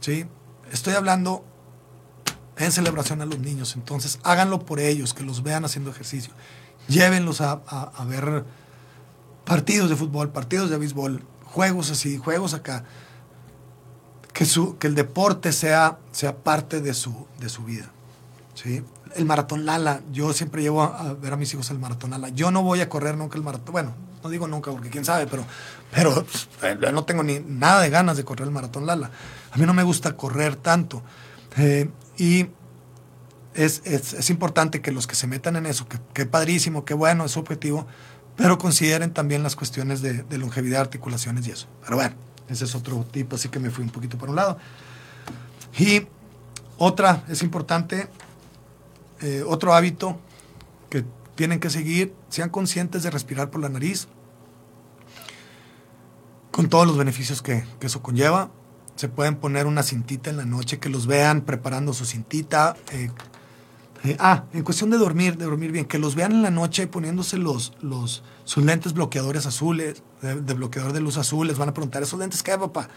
[0.00, 0.26] ¿sí?
[0.72, 1.44] Estoy hablando
[2.56, 6.32] en celebración a los niños, entonces háganlo por ellos, que los vean haciendo ejercicio.
[6.88, 8.44] Llévenlos a, a, a ver
[9.44, 12.84] partidos de fútbol, partidos de béisbol, juegos así, juegos acá
[14.32, 17.90] que, su, que el deporte sea, sea parte de su, de su vida.
[18.54, 18.82] ¿sí?
[19.14, 22.28] El maratón Lala, yo siempre llevo a, ver a mis hijos el maratón Lala.
[22.30, 25.26] Yo no voy a correr nunca el maratón, bueno, no digo nunca porque quién sabe,
[25.26, 25.44] pero,
[25.90, 26.48] pero pues,
[26.92, 29.10] no tengo ni nada de ganas de correr el maratón Lala.
[29.50, 31.02] A mí no me gusta correr tanto.
[31.56, 32.46] Eh, y
[33.54, 36.94] es, es, es, importante que los que se metan en eso, que, que padrísimo, que
[36.94, 37.88] bueno, es objetivo,
[38.36, 41.66] pero consideren también las cuestiones de, de longevidad, articulaciones y eso.
[41.82, 42.29] Pero bueno.
[42.50, 44.58] Ese es otro tipo, así que me fui un poquito por un lado.
[45.78, 46.06] Y
[46.78, 48.08] otra, es importante,
[49.20, 50.18] eh, otro hábito
[50.88, 51.04] que
[51.36, 54.08] tienen que seguir, sean conscientes de respirar por la nariz,
[56.50, 58.50] con todos los beneficios que, que eso conlleva.
[58.96, 62.76] Se pueden poner una cintita en la noche, que los vean preparando su cintita.
[62.92, 63.10] Eh,
[64.04, 66.86] eh, ah, en cuestión de dormir, de dormir bien, que los vean en la noche
[66.86, 71.46] poniéndose los, los, sus lentes bloqueadores azules, de, bloqueador de luz azul.
[71.46, 72.88] Les van a preguntar, ¿esos lentes qué, papá?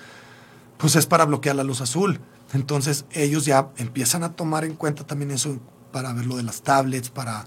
[0.78, 2.20] Pues es para bloquear la luz azul.
[2.54, 5.60] Entonces ellos ya empiezan a tomar en cuenta también eso
[5.92, 7.46] para ver lo de las tablets, para,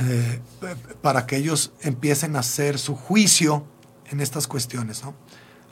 [0.00, 0.40] eh,
[1.02, 3.64] para que ellos empiecen a hacer su juicio
[4.10, 5.02] en estas cuestiones.
[5.04, 5.14] ¿no?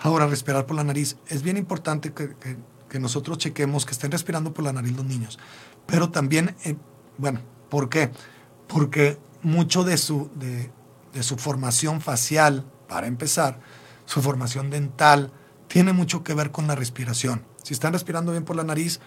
[0.00, 1.16] Ahora, respirar por la nariz.
[1.26, 2.56] Es bien importante que, que,
[2.88, 5.38] que nosotros chequemos que estén respirando por la nariz los niños
[5.88, 6.76] pero también, eh,
[7.16, 8.10] bueno, ¿por qué?
[8.68, 10.70] Porque mucho de su, de,
[11.14, 13.60] de su formación facial, para empezar,
[14.06, 15.32] su formación dental,
[15.68, 17.44] tiene mucho que ver con la respiración.
[17.62, 19.00] Si están respirando bien por la nariz,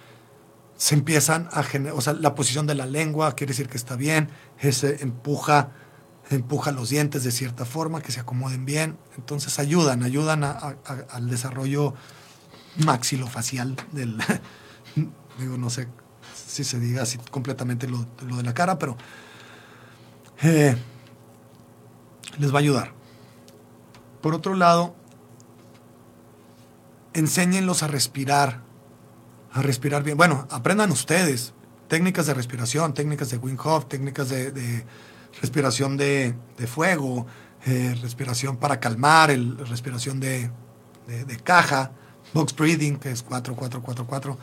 [0.77, 3.95] se empiezan a generar, o sea, la posición de la lengua quiere decir que está
[3.95, 5.71] bien, ese empuja,
[6.29, 10.77] empuja los dientes de cierta forma, que se acomoden bien, entonces ayudan, ayudan a,
[11.09, 11.93] al desarrollo
[12.85, 14.17] maxilofacial del,
[15.39, 15.87] digo, no sé
[16.47, 18.97] si se diga así completamente lo, lo de la cara, pero
[20.41, 20.75] eh,
[22.37, 23.00] les va a ayudar.
[24.21, 24.95] Por otro lado,
[27.13, 28.61] enséñenlos a respirar,
[29.51, 30.17] a respirar bien.
[30.17, 31.53] Bueno, aprendan ustedes
[31.87, 34.85] técnicas de respiración, técnicas de Wim Hof, técnicas de,
[35.41, 37.25] respiración de, de fuego,
[37.65, 40.51] eh, respiración para calmar, el, respiración de,
[41.07, 41.91] de, de caja,
[42.33, 44.37] box breathing, que es 4-4-4-4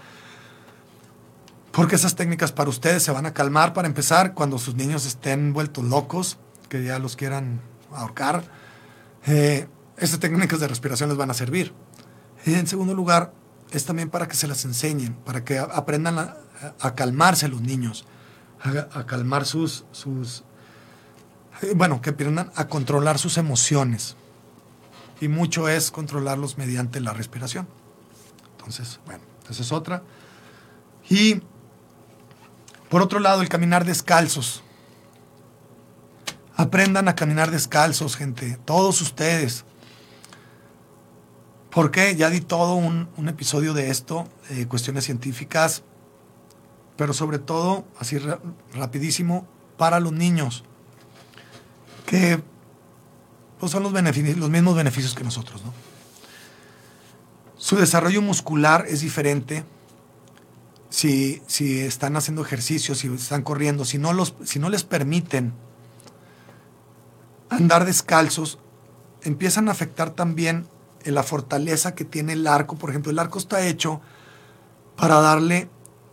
[1.78, 5.52] porque esas técnicas para ustedes se van a calmar para empezar cuando sus niños estén
[5.52, 6.36] vueltos locos,
[6.68, 7.60] que ya los quieran
[7.94, 8.42] ahorcar.
[9.26, 11.72] Eh, estas técnicas de respiración les van a servir.
[12.46, 13.33] Y en segundo lugar,
[13.70, 18.04] es también para que se las enseñen, para que aprendan a, calmarse los niños,
[18.61, 20.44] a, a calmar sus, sus
[21.62, 24.16] eh, bueno, que aprendan a controlar sus emociones.
[25.20, 27.68] Y mucho es controlarlos mediante la respiración.
[28.57, 30.02] Entonces, bueno, esa es otra.
[31.09, 31.42] Y
[32.88, 34.62] Por otro lado, el caminar descalzos.
[36.58, 38.58] Aprendan a caminar descalzos, gente.
[38.64, 39.64] Todos ustedes.
[41.70, 42.16] ¿Por qué?
[42.16, 45.84] Ya di todo un, episodio de esto, eh, cuestiones científicas,
[46.96, 48.18] pero sobre todo, así
[48.74, 50.64] rapidísimo, para los niños,
[52.06, 52.42] que
[53.60, 55.62] pues, son los, los mismos beneficios que nosotros.
[55.64, 55.72] ¿no?
[57.56, 59.64] Su desarrollo muscular es diferente
[60.90, 65.52] si, si están haciendo ejercicio, si están corriendo, si no, los, si no les permiten
[67.50, 68.58] andar descalzos,
[69.22, 70.66] empiezan a afectar también
[71.04, 72.76] la fortaleza que tiene el arco.
[72.76, 74.00] Por ejemplo, el arco está hecho
[74.96, 75.68] para darle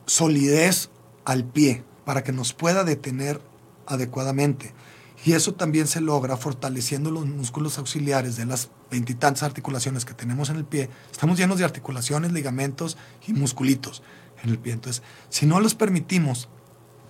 [0.06, 0.90] solidez
[1.26, 3.42] al pie, para que nos pueda detener
[3.88, 4.74] adecuadamente.
[5.26, 10.50] Y eso también se logra fortaleciendo los músculos auxiliares de las veintitantas articulaciones que tenemos
[10.50, 10.90] en el pie.
[11.12, 12.96] Estamos llenos de articulaciones, ligamentos
[13.26, 14.04] y musculitos
[14.44, 14.74] en el pie.
[14.74, 16.48] Entonces, si no los permitimos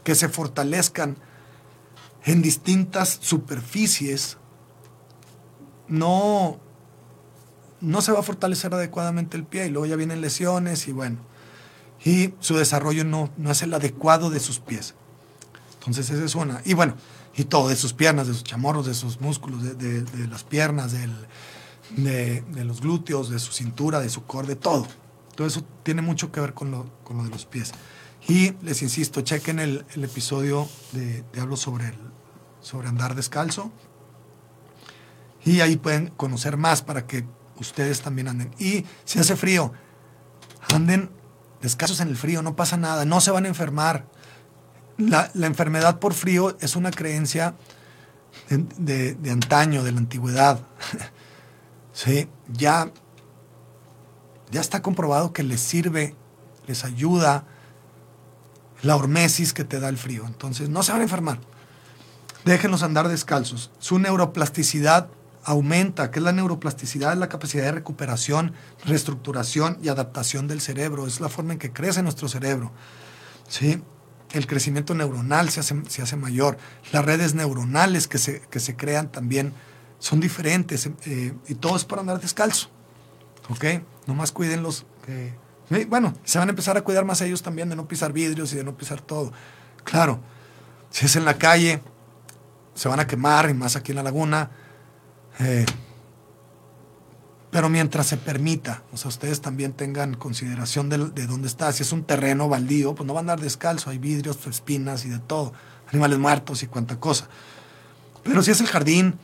[0.06, 1.18] que se fortalezcan
[2.26, 4.38] en distintas superficies,
[5.88, 6.60] no,
[7.82, 11.20] no se va a fortalecer adecuadamente el pie y luego ya vienen lesiones y bueno,
[12.04, 14.96] y su desarrollo no, no es el adecuado de sus pies.
[15.80, 16.62] Entonces esa es una.
[16.66, 16.96] Y bueno,
[17.36, 21.14] y todo, de sus piernas, de sus chamorros, de sus músculos, de, las piernas, del,
[21.96, 24.88] de, los glúteos, de su cintura, de su core, de todo.
[25.36, 27.72] Todo eso tiene mucho que ver con lo, con lo de los pies.
[28.28, 31.96] Y les insisto, chequen el, el episodio de, de, hablo sobre, el,
[32.66, 33.72] sobre andar descalzo.
[35.44, 37.24] Y ahí pueden conocer más para que
[37.60, 38.52] ustedes también anden.
[38.58, 39.72] Y si hace frío,
[40.74, 41.12] anden
[41.62, 44.08] descalzos en el frío, no pasa nada, no se van a enfermar.
[44.98, 47.54] La, enfermedad por frío es una creencia
[48.50, 50.60] de, antaño, de la antigüedad.
[51.94, 52.92] sí, ya,
[54.50, 56.16] ya está comprobado que les sirve,
[56.66, 57.46] les ayuda
[58.82, 60.26] la hormesis que te da el frío.
[60.26, 61.40] Entonces, no se van a enfermar.
[62.46, 63.72] Déjenlos andar descalzos.
[63.80, 65.10] Su neuroplasticidad
[65.44, 68.54] aumenta, que es la neuroplasticidad, es la capacidad de recuperación,
[68.86, 71.08] reestructuración y adaptación del cerebro.
[71.08, 72.72] Es la forma en que crece nuestro cerebro.
[73.48, 73.82] ¿sí?
[74.32, 76.58] El crecimiento neuronal se hace, mayor.
[76.92, 79.52] Las redes neuronales que se, que se crean también
[79.98, 80.88] son diferentes.
[81.06, 82.70] Eh, y todo es para andar descalzo.
[83.50, 83.66] ¿Ok?
[84.06, 84.86] Nomás cuídenlos.
[85.90, 88.58] bueno, se van a empezar a cuidar más ellos también de no pisar vidrios y
[88.58, 89.34] de no pisar todo.
[89.84, 90.20] Claro,
[90.92, 91.82] si es en la calle,
[92.76, 94.52] se van a quemar, y más aquí en la laguna
[95.40, 95.66] eh,
[97.52, 101.72] pero mientras se permita, o sea, ustedes también tengan consideración de, dónde está.
[101.72, 105.10] Si es un terreno baldío, pues no van a andar descalzo, hay vidrios, espinas y
[105.10, 105.54] de todo,
[105.88, 107.30] animales muertos y cuanta cosa.
[108.24, 109.18] Pero si es el jardín,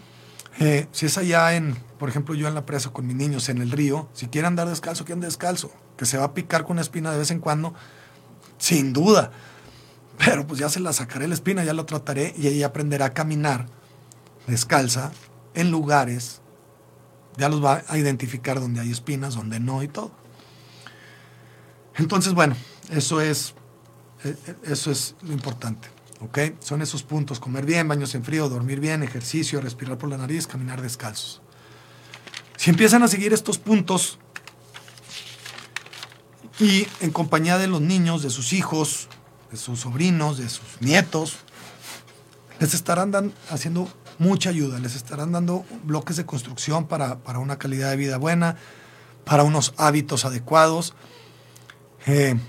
[0.59, 3.61] eh, si es allá en, por ejemplo, yo en la presa con mis niños en
[3.61, 5.69] el río, si quieren andar descalzo, quieren descalzo.
[5.97, 7.73] Que se va a picar con una espina de vez en cuando,
[8.57, 9.31] sin duda.
[10.23, 13.13] Pero pues ya se la sacaré la espina, ya lo trataré y ella aprenderá a
[13.13, 13.65] caminar
[14.45, 15.11] descalza
[15.55, 16.41] en lugares,
[17.37, 20.11] ya los va a identificar donde hay espinas, donde no y todo.
[21.95, 22.55] Entonces, bueno,
[22.91, 23.55] eso es,
[24.23, 25.87] eh, eh, eso es lo importante.
[26.19, 26.39] ¿ok?
[26.59, 30.45] Son esos puntos, comer bien, baños en frío, dormir bien, ejercicio, respirar por la nariz,
[30.45, 31.41] caminar descalzos.
[32.57, 34.19] Si empiezan a seguir estos puntos
[36.59, 39.09] y en compañía de los niños, de sus hijos,
[39.51, 41.37] de sus sobrinos, de sus nietos,
[42.59, 43.87] les estarán haciendo
[44.17, 44.79] mucha ayuda.
[44.79, 48.55] Les estarán dando bloques de construcción para, una calidad de vida buena,
[49.25, 50.93] para unos hábitos adecuados.
[52.05, 52.39] Eh,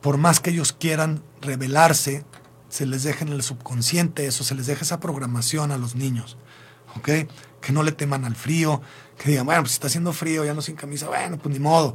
[0.00, 2.24] por más que ellos quieran revelarse,
[2.68, 6.38] se les deje en el subconsciente eso, se les deja esa programación a los niños.
[6.96, 7.08] ¿Ok?
[7.60, 8.80] Que no le teman al frío,
[9.18, 11.94] que digan, bueno, pues está haciendo frío, ya no sin camisa, bueno, pues ni modo.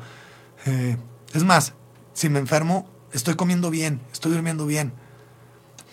[0.65, 0.97] Eh,
[1.33, 1.73] es más,
[2.13, 4.93] si me enfermo, estoy comiendo bien, estoy durmiendo bien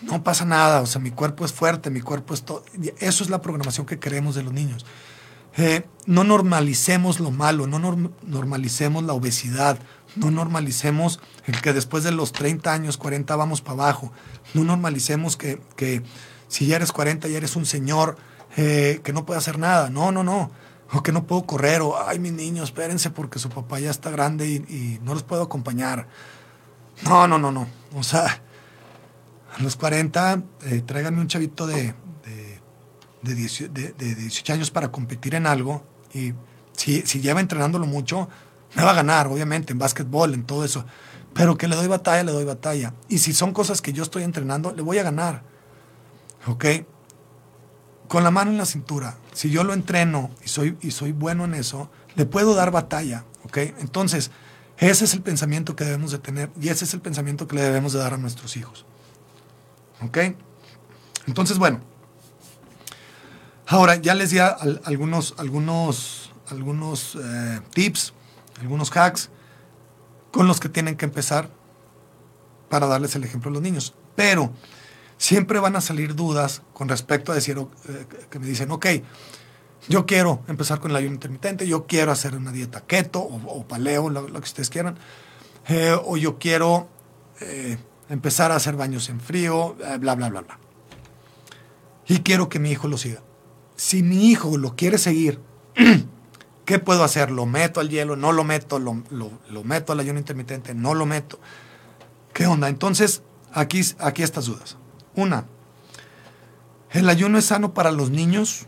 [0.05, 2.63] no pasa nada, o sea, mi cuerpo es fuerte, mi cuerpo es todo.
[2.99, 4.85] Eso es la programación que queremos de los niños.
[5.55, 7.79] Eh, no normalicemos lo malo, no
[8.23, 9.79] normalicemos la obesidad,
[10.15, 14.11] no normalicemos el que después de los 30 años, 40 vamos para abajo,
[14.53, 16.03] no normalicemos que,
[16.47, 18.17] si ya eres 40 ya eres un señor
[18.57, 20.51] eh, que no puede hacer nada, no, no, no,
[20.91, 24.09] o que no puedo correr, o ay, mis niños, espérense porque su papá ya está
[24.09, 26.07] grande y no los puedo acompañar.
[27.01, 28.41] No, no, no, no, o sea,
[29.57, 31.93] a los 40, eh, tráiganme un chavito de,
[33.23, 35.83] de, 18, años para competir en algo
[36.13, 36.33] y
[36.73, 38.29] si, si lleva entrenándolo mucho,
[38.75, 40.85] me va a ganar, obviamente, en básquetbol, en todo eso.
[41.33, 42.93] Pero que le doy batalla, le doy batalla.
[43.07, 45.43] Y si son cosas que yo estoy entrenando, le voy a ganar.
[46.47, 46.65] ¿Ok?
[48.07, 49.17] Con la mano en la cintura.
[49.33, 53.25] Si yo lo entreno y soy, y soy bueno en eso, le puedo dar batalla.
[53.45, 53.57] ¿Ok?
[53.57, 54.31] Entonces,
[54.89, 57.61] ese es el pensamiento que debemos de tener y ese es el pensamiento que le
[57.61, 58.85] debemos de dar a nuestros hijos.
[60.01, 60.17] ¿Ok?
[61.27, 61.79] Entonces, bueno.
[63.65, 68.13] Ahora, ya les di algunos, algunos, algunos eh, tips,
[68.59, 69.29] algunos hacks
[70.31, 71.49] con los que tienen que empezar
[72.69, 73.93] para darles el ejemplo a los niños.
[74.15, 74.51] Pero
[75.17, 78.85] siempre van a salir dudas con respecto a decir, eh, que me dicen, ok,
[79.87, 84.09] yo quiero empezar con el ayuno intermitente, yo quiero hacer una dieta keto o, paleo,
[84.09, 84.97] lo, que ustedes quieran,
[85.67, 86.87] eh, o yo quiero
[87.41, 87.77] eh,
[88.09, 90.59] empezar a hacer baños en frío, bla, bla, bla, bla.
[92.07, 93.21] Y quiero que mi hijo lo siga.
[93.75, 95.39] Si mi hijo lo quiere seguir,
[96.65, 97.31] ¿qué puedo hacer?
[97.31, 98.15] ¿Lo meto al hielo?
[98.15, 98.79] ¿No lo meto?
[98.79, 100.73] ¿Lo, lo meto al ayuno intermitente?
[100.73, 101.39] ¿No lo meto?
[102.33, 102.67] ¿Qué onda?
[102.67, 103.21] Entonces,
[103.53, 104.77] aquí, aquí estas dudas.
[105.15, 105.45] Una,
[106.91, 108.67] el ayuno es sano para los niños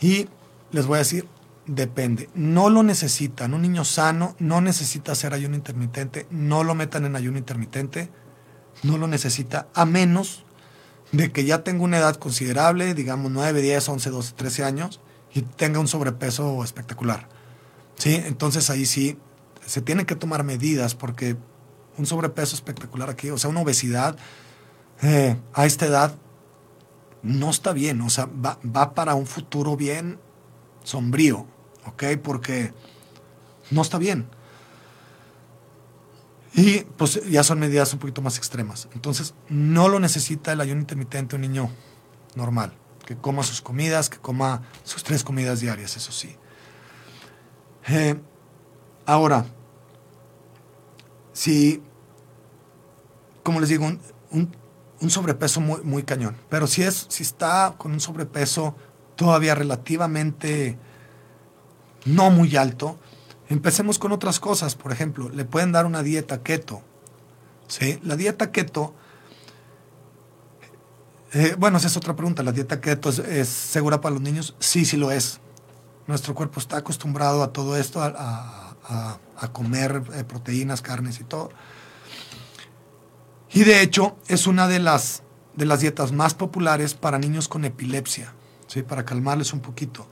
[0.00, 0.28] y
[0.72, 1.26] les voy a decir,
[1.66, 2.28] depende.
[2.34, 3.54] No lo necesitan.
[3.54, 6.26] Un niño sano no necesita hacer ayuno intermitente.
[6.30, 8.10] No lo metan en ayuno intermitente.
[8.82, 10.44] No lo necesita a menos
[11.12, 15.00] de que ya tenga una edad considerable, digamos 9, 10, 11, 12, 13 años
[15.34, 17.28] y tenga un sobrepeso espectacular.
[17.96, 18.14] ¿Sí?
[18.14, 19.18] Entonces ahí sí
[19.66, 21.36] se tienen que tomar medidas porque
[21.98, 24.16] un sobrepeso espectacular aquí, o sea, una obesidad
[25.02, 26.14] eh, a esta edad
[27.22, 30.18] no está bien, o sea, va, va, para un futuro bien
[30.84, 31.46] sombrío,
[31.86, 32.04] ¿ok?
[32.22, 32.72] Porque
[33.70, 34.28] no está bien.
[36.54, 38.88] Y pues ya son medidas un poquito más extremas.
[38.94, 41.70] Entonces, no lo necesita el ayuno intermitente un niño
[42.34, 42.72] normal,
[43.06, 46.36] que coma sus comidas, que coma sus tres comidas diarias, eso sí.
[47.88, 48.20] Eh,
[49.06, 49.46] ahora,
[51.32, 51.82] si
[53.42, 53.90] como les digo,
[54.30, 54.56] un,
[55.08, 56.36] sobrepeso muy, muy, cañón.
[56.50, 58.76] Pero si, es, si está con un sobrepeso
[59.16, 60.78] todavía relativamente
[62.04, 62.98] no muy alto,
[63.48, 64.74] empecemos con otras cosas.
[64.74, 66.82] Por ejemplo, le pueden dar una dieta keto.
[67.66, 67.98] ¿sí?
[68.02, 68.94] La dieta keto,
[71.32, 72.42] eh, bueno, esa es otra pregunta.
[72.42, 74.54] ¿La dieta keto es, segura para los niños?
[74.58, 75.40] Sí, sí lo es.
[76.06, 78.66] Nuestro cuerpo está acostumbrado a todo esto, a,
[79.52, 81.50] comer eh, proteínas, carnes y todo.
[83.52, 85.22] Y de hecho es una de las,
[85.54, 88.32] de las dietas más populares para niños con epilepsia,
[88.66, 88.82] ¿sí?
[88.82, 90.06] para calmarles un poquito.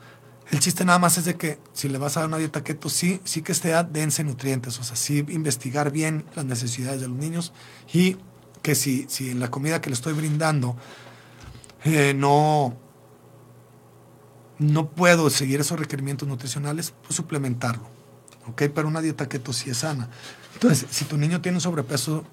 [0.51, 2.89] El chiste nada más es de que si le vas a dar una dieta keto,
[2.89, 7.17] sí, sí que esté dense nutrientes, o sea, sí investigar bien las necesidades de los
[7.17, 7.53] niños
[7.93, 8.17] y
[8.63, 10.77] que si, si en la comida que le estoy brindando
[11.85, 12.77] eh, no,
[14.59, 17.87] no puedo seguir esos requerimientos nutricionales, pues suplementarlo.
[18.49, 18.63] ¿Ok?
[18.75, 20.09] Pero una dieta keto sí es sana.
[20.55, 22.25] Entonces, si tu niño tiene un sobrepeso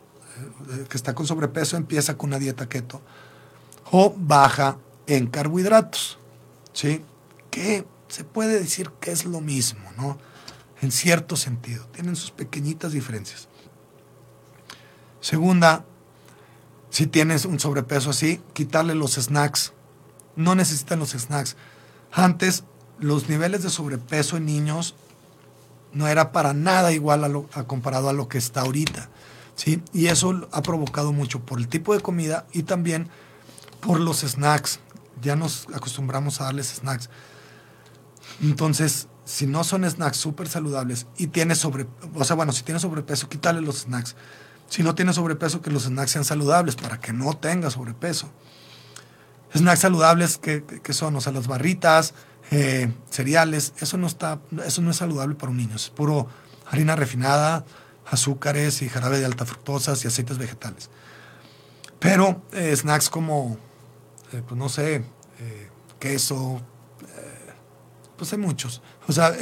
[0.90, 3.02] que está con sobrepeso empieza con una dieta keto
[3.92, 4.78] o baja
[5.08, 6.18] en carbohidratos,
[6.74, 7.04] ¿sí?
[7.52, 10.18] Que se puede decir que es lo mismo, ¿no?
[10.82, 13.48] En cierto sentido, tienen sus pequeñitas diferencias.
[15.22, 15.86] Segunda,
[16.90, 19.74] si tienes un sobrepeso así, quitarle los snacks.
[20.36, 21.56] No necesitan los snacks.
[22.12, 22.64] Antes,
[23.00, 24.96] los niveles de sobrepeso en niños
[25.94, 29.10] no era para nada igual a, lo, comparado a lo que está ahorita.
[29.56, 29.82] ¿Sí?
[29.94, 33.10] Y eso ha provocado mucho por el tipo de comida y también
[33.82, 34.80] por los snacks.
[35.22, 37.10] Ya nos acostumbramos a darles snacks.
[38.42, 42.82] Entonces, si no son snacks súper saludables y tienes sobre, o sea, bueno, si tienes
[42.82, 44.16] sobrepeso, quítale los snacks.
[44.70, 48.30] Si no tienes sobrepeso, que los snacks sean saludables para que no tenga sobrepeso.
[49.56, 52.14] Snacks saludables que, son, o sea, las barritas,
[52.52, 56.28] eh, cereales, eso no está, eso no es saludable para un niño, es puro
[56.68, 57.66] harina refinada,
[58.10, 60.90] azúcares y jarabe de alta fructosas y aceites vegetales.
[62.00, 63.58] Pero eh, snacks como,
[64.32, 65.04] eh, pues no sé,
[65.40, 66.62] eh, queso,
[68.18, 68.82] pues hay muchos.
[69.08, 69.34] O sea,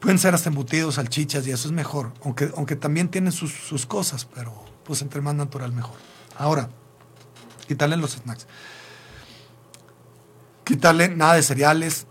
[0.00, 2.12] pueden ser hasta embutidos, salchichas y eso es mejor.
[2.24, 5.96] Aunque, aunque también tienen sus, sus cosas, pero pues entre más natural mejor.
[6.36, 6.70] Ahora,
[7.68, 8.48] quitarle los snacks.
[10.64, 12.06] Quitarle nada de cereales,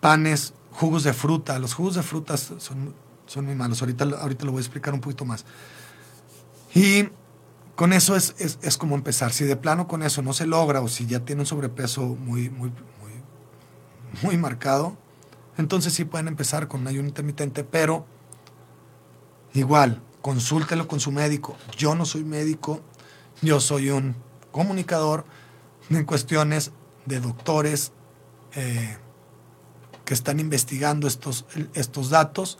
[0.00, 1.58] panes, jugos de fruta.
[1.58, 2.94] Los jugos de frutas son
[3.32, 3.80] son muy malos.
[3.80, 5.44] Ahorita, ahorita lo voy a explicar un poquito más.
[6.74, 7.08] Y
[7.74, 9.32] con eso es, es, como empezar.
[9.32, 12.50] Si de plano con eso no se logra o si ya tiene un sobrepeso muy,
[12.50, 13.12] muy, muy,
[14.22, 14.96] muy marcado,
[15.56, 18.06] entonces sí pueden empezar con un ayuno intermitente, pero
[19.54, 21.56] igual, consúltelo con su médico.
[21.76, 22.80] Yo no soy médico,
[23.40, 24.14] yo soy un
[24.50, 25.24] comunicador
[25.90, 26.72] en cuestiones
[27.06, 27.92] de doctores
[28.54, 28.96] eh,
[30.04, 32.58] que están investigando estos, estos datos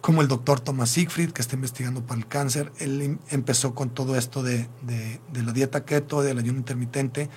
[0.00, 2.72] como el doctor Thomas Siegfried, que está investigando para el cáncer.
[2.78, 4.68] Él em, empezó con todo esto de,
[5.32, 7.28] la dieta keto, del ayuno intermitente,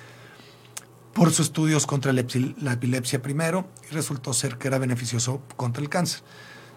[1.12, 5.88] por sus estudios contra la epilepsia primero, y resultó ser que era beneficioso contra el
[5.88, 6.22] cáncer.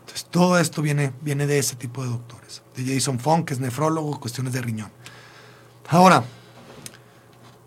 [0.02, 2.62] Entonces, todo esto viene, viene de ese tipo de doctores.
[2.76, 4.92] De Jason Fong, que es nefrólogo, cuestiones de riñón.
[5.88, 6.24] Ahora,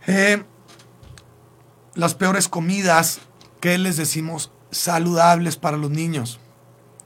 [0.06, 0.44] eh,
[1.94, 3.20] las peores comidas
[3.60, 6.38] que les decimos saludables para los niños.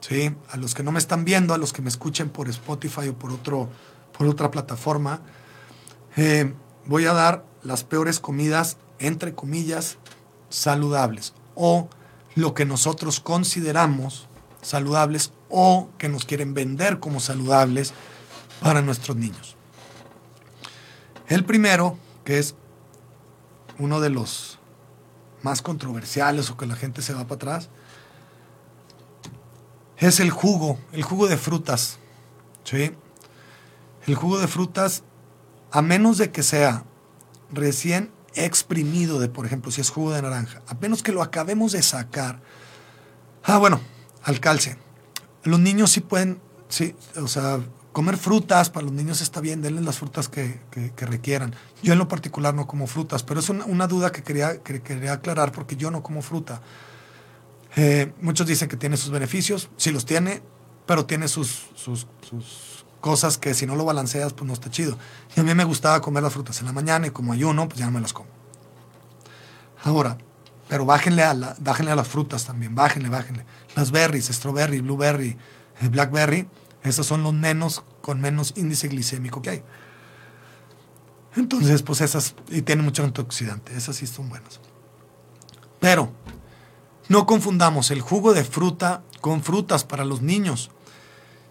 [0.07, 0.35] ¿Sí?
[0.49, 3.13] A los que no me están viendo, a los que me escuchen por Spotify o
[3.17, 3.69] por, otro,
[4.17, 5.21] por otra plataforma,
[6.17, 6.53] eh,
[6.85, 9.97] voy a dar las peores comidas, entre comillas,
[10.49, 11.87] saludables o
[12.35, 14.27] lo que nosotros consideramos
[14.61, 17.93] saludables o que nos quieren vender como saludables
[18.61, 19.55] para nuestros niños.
[21.27, 22.55] El primero, que es
[23.79, 24.59] uno de los
[25.43, 27.69] más controversiales o que la gente se va para atrás,
[30.07, 31.99] es el jugo, el jugo de frutas.
[32.63, 32.91] ¿sí?
[34.05, 35.03] El jugo de frutas,
[35.71, 36.83] a menos de que sea
[37.51, 41.71] recién exprimido de, por ejemplo, si es jugo de naranja, a menos que lo acabemos
[41.71, 42.41] de sacar.
[43.43, 43.79] Ah, bueno,
[44.23, 44.77] al calce.
[45.43, 46.39] Los niños sí pueden,
[46.69, 47.59] sí, o sea,
[47.91, 50.59] comer frutas para los niños está bien, denles las frutas que,
[50.97, 51.55] requieran.
[51.81, 55.13] Yo en lo particular no como frutas, pero es una, duda que quería, que quería
[55.13, 56.61] aclarar porque yo no como fruta.
[57.75, 60.41] Eh, muchos dicen que tiene sus beneficios, sí los tiene,
[60.85, 62.05] pero tiene sus, sus,
[63.01, 64.97] cosas que si no lo balanceas, pues no está chido.
[65.35, 67.79] Y a mí me gustaba comer las frutas en la mañana y como ayuno, pues
[67.79, 68.29] ya no me las como.
[69.83, 70.17] Ahora,
[70.69, 73.45] pero bájenle a, la, bájenle a las frutas también, bájenle, bájenle.
[73.75, 75.37] Las berries, strawberry, blueberry,
[75.81, 76.47] eh, blackberry,
[76.83, 79.63] esos son los menos con menos índice glicémico que hay.
[81.35, 84.59] Entonces, pues esas, y tienen mucho antioxidante, esas sí son buenas.
[85.79, 86.13] Pero,
[87.09, 90.71] no confundamos el jugo de fruta con frutas para los niños.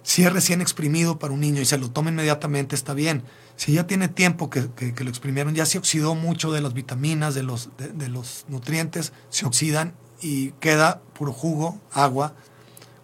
[0.03, 3.22] Si es recién exprimido para un niño y se lo toma inmediatamente, está bien.
[3.57, 7.42] Si ya tiene tiempo que, lo exprimieron, ya se oxidó mucho de las vitaminas, de
[7.42, 12.34] los, de, los nutrientes, se oxidan y queda puro jugo, agua,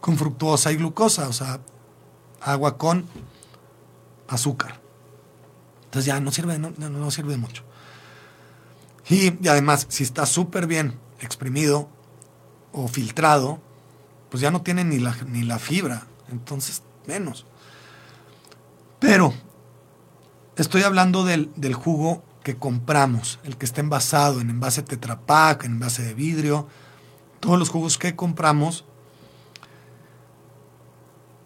[0.00, 1.60] con fructuosa y glucosa, o sea,
[2.40, 3.06] agua con
[4.26, 4.80] azúcar.
[5.84, 7.62] Entonces ya no sirve, no, no, sirve mucho.
[9.08, 11.88] Y, y, además, si está súper bien exprimido
[12.72, 13.60] o filtrado,
[14.30, 16.06] pues ya no tiene ni la, ni la fibra.
[16.30, 17.46] Entonces menos.
[19.00, 19.32] Pero
[20.56, 25.72] estoy hablando del, jugo que compramos, el que está envasado en envase Tetra Pak, en
[25.72, 26.68] envase de vidrio,
[27.40, 28.84] todos los jugos que compramos,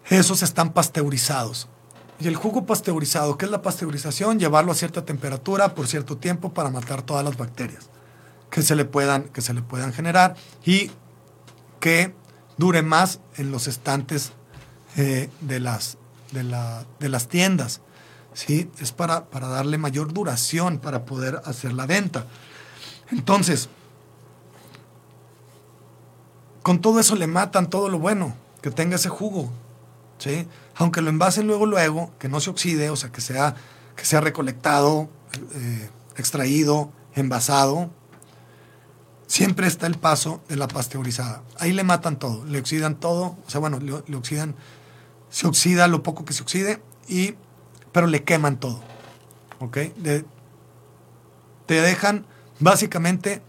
[0.09, 1.69] esos están pasteurizados.
[2.19, 4.39] Y el jugo pasteurizado, ¿qué es la pasteurización?
[4.39, 7.89] Llevarlo a cierta temperatura por cierto tiempo para matar todas las bacterias
[8.49, 10.91] que se le puedan, que se le puedan generar y
[11.83, 12.15] que
[12.57, 14.31] dure más en los estantes
[14.95, 15.97] eh, de, las,
[16.31, 17.81] de, la, de, las tiendas.
[18.33, 18.71] ¿sí?
[18.79, 22.25] Es para, para darle mayor duración para poder hacer la venta.
[23.11, 23.67] Entonces,
[26.61, 29.51] con todo eso le matan todo lo bueno, que tenga ese jugo.
[30.19, 30.47] ¿sí?
[30.75, 33.55] Aunque lo envasen luego, luego, que no se oxide, o sea, que sea,
[33.97, 35.09] que sea recolectado,
[35.53, 37.89] eh, extraído, envasado,
[39.33, 41.41] siempre está el paso de la pasteurizada.
[41.57, 44.53] Ahí le matan todo, le oxidan todo, o sea, bueno, le oxidan
[45.31, 47.33] se oxida lo poco que se oxide, y,
[47.91, 48.79] pero le queman todo.
[49.59, 49.77] ¿Ok?
[51.65, 52.27] te dejan
[52.59, 53.41] básicamente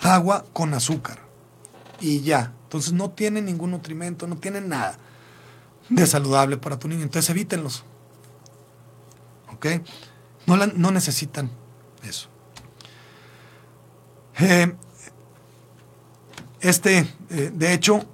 [0.00, 1.18] agua con azúcar.
[2.00, 2.52] Y ya.
[2.64, 4.98] Entonces no tiene ningún nutrimento, no tiene nada
[5.88, 7.02] de saludable para tu niño.
[7.02, 7.82] Entonces evítenlos.
[9.52, 9.66] ¿Ok?
[10.46, 11.50] No, no necesitan
[12.04, 12.28] eso.
[14.38, 14.74] Eh,
[16.64, 18.06] este, eh, de hecho,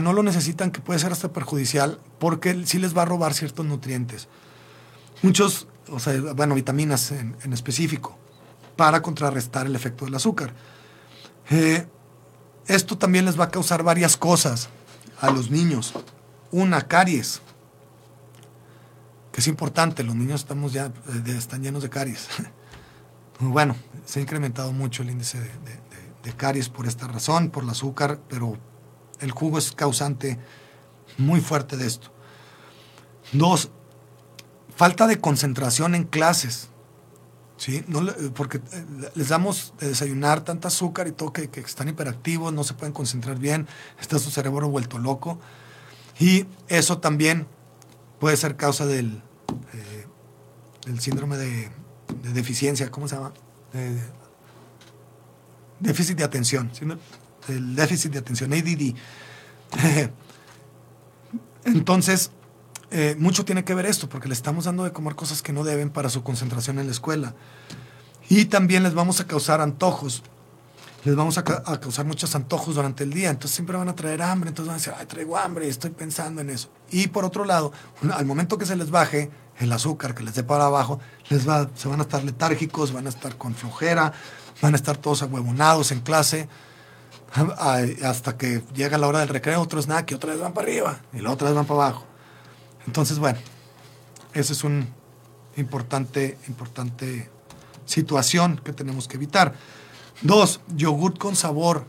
[0.00, 3.64] no lo necesitan que puede ser hasta perjudicial porque sí les va a robar ciertos
[3.66, 4.28] nutrientes.
[5.22, 8.16] Muchos, o sea, bueno, vitaminas en, específico,
[8.76, 10.54] para contrarrestar el efecto del azúcar.
[11.50, 11.86] Eh,
[12.66, 14.68] esto también les va a causar varias cosas
[15.20, 15.94] a los niños.
[16.50, 17.40] Una, caries,
[19.32, 22.28] que es importante, los niños estamos ya, eh, están llenos de caries.
[23.40, 25.50] bueno, se ha incrementado mucho el índice de
[26.32, 28.56] caries por esta razón, por el azúcar, pero
[29.20, 30.38] el jugo es causante
[31.18, 32.12] muy fuerte de esto.
[33.32, 33.70] Dos,
[34.76, 36.68] falta de concentración en clases.
[37.56, 37.84] ¿sí?
[37.86, 38.00] No,
[38.34, 42.74] porque eh, les damos de desayunar tanta azúcar y todo que, están hiperactivos, no se
[42.74, 43.66] pueden concentrar bien,
[44.00, 45.38] está su cerebro vuelto loco.
[46.18, 47.46] Y eso también
[48.20, 49.22] puede ser causa del,
[49.72, 50.06] eh,
[50.98, 51.70] síndrome de,
[52.32, 53.32] deficiencia, ¿cómo se llama?
[55.84, 56.70] Déficit de atención
[57.48, 58.94] el déficit de atención, ADD.
[61.64, 62.30] Entonces,
[62.90, 65.64] eh, mucho tiene que ver esto, porque le estamos dando de comer cosas que no
[65.64, 67.34] deben para su concentración en la escuela.
[68.28, 70.22] Y también les vamos a causar antojos.
[71.04, 73.28] Les vamos a, causar muchos antojos durante el día.
[73.28, 74.48] Entonces siempre van a traer hambre.
[74.48, 76.70] Entonces van a decir, ay, traigo hambre, estoy pensando en eso.
[76.90, 77.72] Y por otro lado,
[78.10, 81.68] al momento que se les baje el azúcar que les dé para abajo, les va,
[81.74, 84.12] se van a estar letárgicos, van a estar con flojera,
[84.60, 86.48] van a estar todos ahuevonados en clase,
[88.02, 91.00] hasta que llega la hora del recreo, otro snack y otra vez van para arriba
[91.12, 92.06] y la otra vez van para abajo.
[92.86, 93.38] Entonces, bueno,
[94.34, 94.86] esa es una
[95.56, 97.30] importante, importante
[97.86, 99.54] situación que tenemos que evitar.
[100.22, 101.86] Dos, yogur con sabor.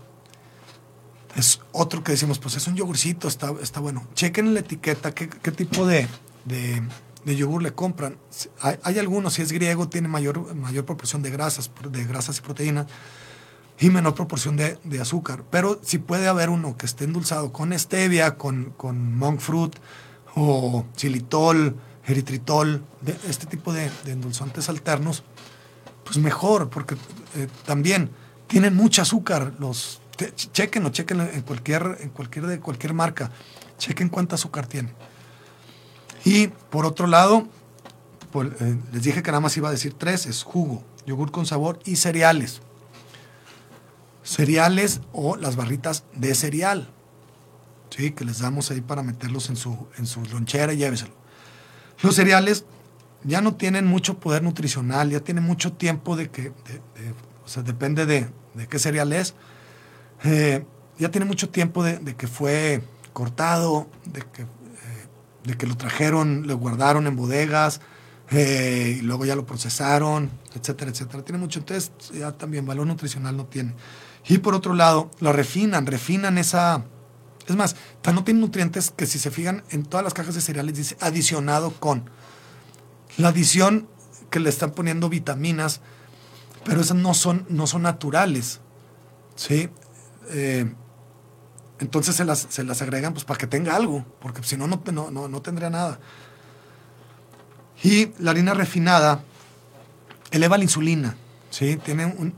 [1.35, 4.07] Es otro que decimos, pues es un yogurcito, está, está bueno.
[4.13, 6.07] Chequen la etiqueta qué, qué tipo de,
[6.45, 6.81] de,
[7.25, 8.17] de, yogur le compran.
[8.61, 12.87] Hay, algunos, si es griego, tiene mayor, mayor proporción de grasas, de grasas y proteínas
[13.79, 15.43] y menor proporción de, de, azúcar.
[15.49, 19.75] Pero si puede haber uno que esté endulzado con stevia, con, con monk fruit
[20.35, 25.23] o xilitol, eritritol, de este tipo de, endulzantes alternos,
[26.03, 26.95] pues mejor, porque
[27.35, 28.11] eh, también
[28.47, 29.53] tienen mucho azúcar.
[29.59, 30.01] Los,
[30.35, 33.31] chequen o chequen en cualquier, en cualquier, de cualquier marca.
[33.77, 34.93] Chequen cuánto azúcar tiene.
[36.25, 37.47] Y por otro lado,
[38.31, 41.45] pues, eh, les dije que nada más iba a decir tres, es jugo, yogur con
[41.45, 42.61] sabor y cereales.
[44.23, 46.89] Cereales o las barritas de cereal.
[47.95, 51.13] Sí, que les damos ahí para meterlos en su, en su lonchera y lléveselo.
[52.01, 52.65] Los cereales
[53.23, 56.49] ya no tienen mucho poder nutricional, ya tienen mucho tiempo de que,
[57.45, 59.35] o sea, depende de, de qué cereal es,
[60.23, 60.65] eh,
[60.97, 62.81] ya tiene mucho tiempo de, que fue
[63.13, 64.45] cortado, de que,
[65.45, 67.81] de que lo trajeron, lo guardaron en bodegas,
[68.31, 71.23] eh, y luego ya lo procesaron, etcétera, etcétera.
[71.23, 73.73] Tiene mucho, entonces ya también valor nutricional no tiene.
[74.27, 76.83] Y por otro lado, lo refinan, refinan esa...
[77.47, 77.75] Es más,
[78.11, 81.71] no tiene nutrientes que si se fijan en todas las cajas de cereales dice adicionado
[81.71, 82.09] con.
[83.17, 83.87] La adición
[84.31, 85.81] que le están poniendo vitaminas,
[86.63, 88.61] pero esas no son, no son naturales.
[89.35, 89.69] ¿sí?
[90.29, 90.73] Eh,
[91.79, 94.81] entonces se las, se las, agregan pues para que tenga algo, porque si no, no,
[94.91, 95.99] no, no tendría nada.
[97.83, 99.23] Y la harina refinada
[100.31, 101.15] eleva la insulina,
[101.49, 101.77] ¿sí?
[101.77, 102.33] Tiene un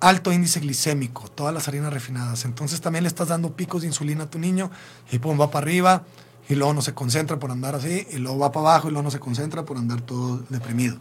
[0.00, 2.44] alto índice glicémico, todas las harinas refinadas.
[2.44, 4.70] Entonces también le estás dando picos de insulina a tu niño
[5.10, 6.04] y pum, va para arriba
[6.48, 9.02] y luego no se concentra por andar así y luego va para abajo y luego
[9.02, 10.98] no se concentra por andar todo deprimido.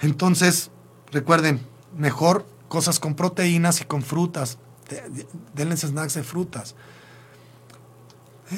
[0.00, 0.70] Entonces,
[1.10, 1.60] recuerden,
[1.96, 4.58] mejor cosas con proteínas y con frutas.
[5.54, 6.74] Denles snacks de frutas.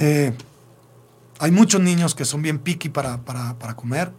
[0.01, 0.35] Eh,
[1.39, 4.13] hay muchos niños que son bien picky para, para, para, comer.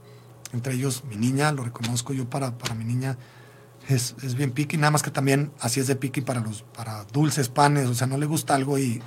[0.54, 3.18] Entre ellos mi niña, lo reconozco yo para, para mi niña.
[3.88, 7.04] Es, es, bien picky, nada más que también así es de picky para los para
[7.06, 9.02] dulces, panes, o sea, no le gusta algo y,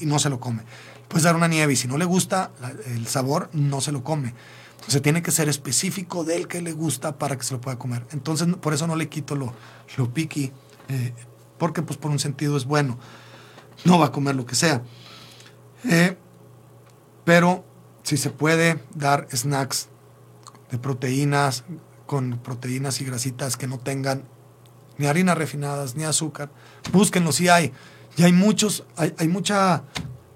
[0.00, 0.62] no se lo come.
[1.08, 2.50] Puedes dar una nieve y si no le gusta
[2.86, 4.34] el sabor, no se lo come.
[4.76, 8.06] Entonces tiene que ser específico del que le gusta para que se lo pueda comer.
[8.12, 9.54] Entonces por eso no le quito lo,
[9.96, 10.52] lo picky,
[10.88, 11.14] eh,
[11.58, 12.98] porque pues por un sentido es bueno.
[13.84, 14.82] No va a comer lo que sea.
[15.84, 16.16] Eh,
[17.24, 17.64] pero
[18.02, 19.88] si se puede dar snacks
[20.70, 21.64] de proteínas,
[22.06, 24.24] con proteínas y grasitas que no tengan
[24.96, 26.50] ni harinas refinadas, ni azúcar,
[26.92, 27.72] búsquenlo si hay.
[28.16, 29.84] Y hay muchos, hay, hay mucha,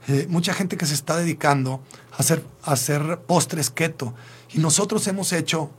[0.07, 4.15] eh, mucha gente que se está dedicando a hacer, a hacer postres keto.
[4.53, 5.71] Y nosotros hemos hecho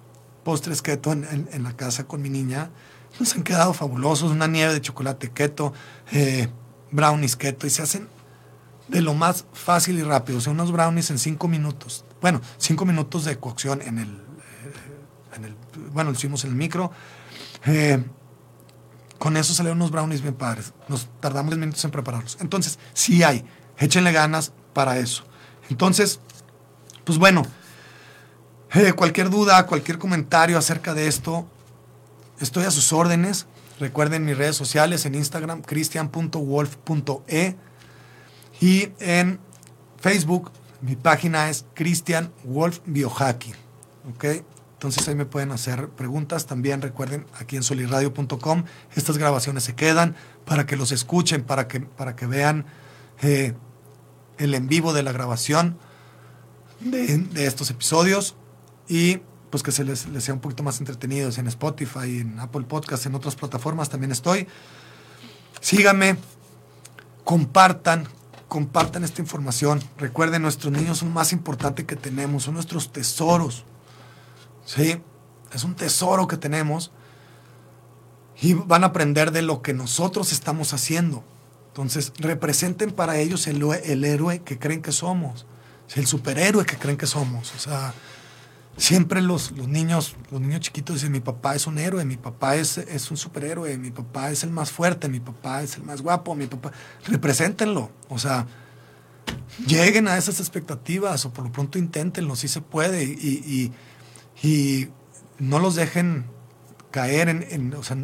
[0.43, 2.71] postres keto en, en, en, la casa con mi niña.
[3.19, 4.31] Nos han quedado fabulosos.
[4.31, 5.73] Una nieve de chocolate keto,
[6.11, 6.49] eh,
[6.91, 8.07] brownies keto, y se hacen
[8.87, 10.39] de lo más fácil y rápido.
[10.39, 12.05] O sea, unos brownies en cinco minutos.
[12.21, 14.09] Bueno, cinco minutos de cocción en el.
[14.09, 15.53] Eh,
[15.91, 16.91] bueno, lo hicimos en el micro.
[17.65, 18.03] Eh,
[19.19, 20.73] con eso salieron unos brownies bien padres.
[20.89, 22.37] Nos tardamos 10 minutos en prepararlos.
[22.41, 23.45] Entonces, sí hay.
[23.77, 25.23] Échenle ganas para eso.
[25.69, 26.19] Entonces,
[27.05, 27.43] pues bueno,
[28.95, 31.47] cualquier duda, cualquier comentario acerca de esto,
[32.39, 33.47] estoy a sus órdenes.
[33.79, 37.55] Recuerden mis redes sociales en Instagram, cristian.wolf.e
[38.61, 39.39] y en
[39.99, 43.55] Facebook, mi página es Cristian Wolf Biohacking.
[44.13, 44.25] ¿Ok?
[44.73, 46.45] Entonces ahí me pueden hacer preguntas.
[46.45, 48.65] También recuerden aquí en solirradio.com,
[48.95, 50.15] estas grabaciones se quedan
[50.45, 52.65] para que los escuchen, para que, para que vean
[53.21, 53.53] eh,
[54.37, 55.77] el en vivo de la grabación
[56.81, 58.35] de, de estos episodios
[58.89, 59.21] y
[59.53, 63.05] pues que se les, les, sea un poquito más entretenidos en Spotify, en Apple Podcast,
[63.05, 64.47] en otras plataformas también estoy.
[65.61, 66.17] Síganme,
[67.23, 68.07] compartan,
[68.47, 69.79] compartan esta información.
[69.99, 73.63] Recuerden, nuestros niños son más importante que tenemos, son nuestros tesoros.
[74.65, 74.99] Sí,
[75.53, 76.91] es un tesoro que tenemos
[78.41, 81.23] y van a aprender de lo que nosotros estamos haciendo.
[81.67, 85.45] Entonces, representen para ellos el, el héroe que creen que somos,
[85.93, 87.53] el superhéroe que creen que somos.
[87.55, 87.93] O sea,
[88.77, 92.55] siempre los, los, niños, los niños chiquitos dicen, mi papá es un héroe, mi papá
[92.55, 96.01] es, es, un superhéroe, mi papá es el más fuerte, mi papá es el más
[96.01, 96.71] guapo, mi papá,
[97.05, 97.91] represéntenlo.
[98.09, 98.47] O sea,
[99.67, 103.03] lleguen a esas expectativas o por lo pronto inténtenlo, si se puede.
[103.03, 103.71] Y,
[104.41, 104.89] y,
[105.39, 106.25] no los dejen
[106.91, 107.97] caer en, o sea,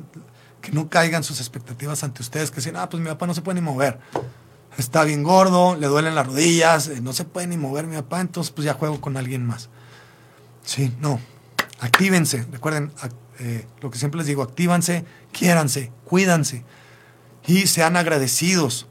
[0.62, 3.42] que no caigan sus expectativas ante ustedes, que dicen, ah, pues mi papá no se
[3.42, 4.00] puede ni mover.
[4.78, 8.22] Está bien gordo, le duelen las rodillas, eh, no se puede ni mover mi papá,
[8.22, 9.70] entonces pues ya juego con alguien más.
[10.64, 11.20] Sí, no.
[11.80, 12.46] Actívense.
[12.52, 12.92] Recuerden
[13.40, 16.66] eh, lo que siempre les digo, actívanse, quiéranse, cuídanse
[17.48, 18.88] y sean agradecidos,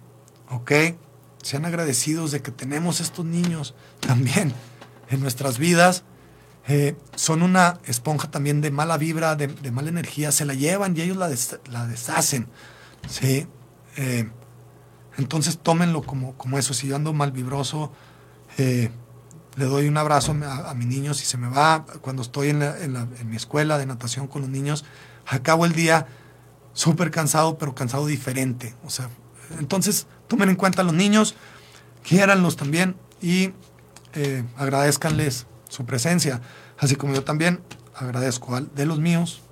[0.51, 0.73] ¿ok?
[1.43, 4.53] Sean agradecidos de que tenemos estos niños también
[5.11, 6.05] en nuestras vidas.
[6.66, 11.03] Eh, son una esponja también de mala vibra, de, mala energía, se la llevan y
[11.03, 11.31] ellos la,
[11.71, 12.47] la deshacen,
[13.09, 13.47] ¿sí?
[13.97, 14.29] Eh,
[15.16, 17.93] entonces tómenlo como, como eso, si yo ando mal vibroso,
[19.59, 23.35] le doy un abrazo a, mi niño si se me va, cuando estoy en, mi
[23.35, 24.85] escuela de natación con los niños,
[25.27, 26.07] acabo el día
[26.75, 28.77] súper cansado, pero cansado diferente.
[28.85, 29.11] O sea,
[29.59, 31.35] entonces tomen en cuenta a los niños,
[32.05, 33.51] quiéranlos también y
[34.15, 36.41] eh, agradezcanles su presencia,
[36.79, 37.61] así como yo también
[37.97, 39.43] agradezco al de los míos,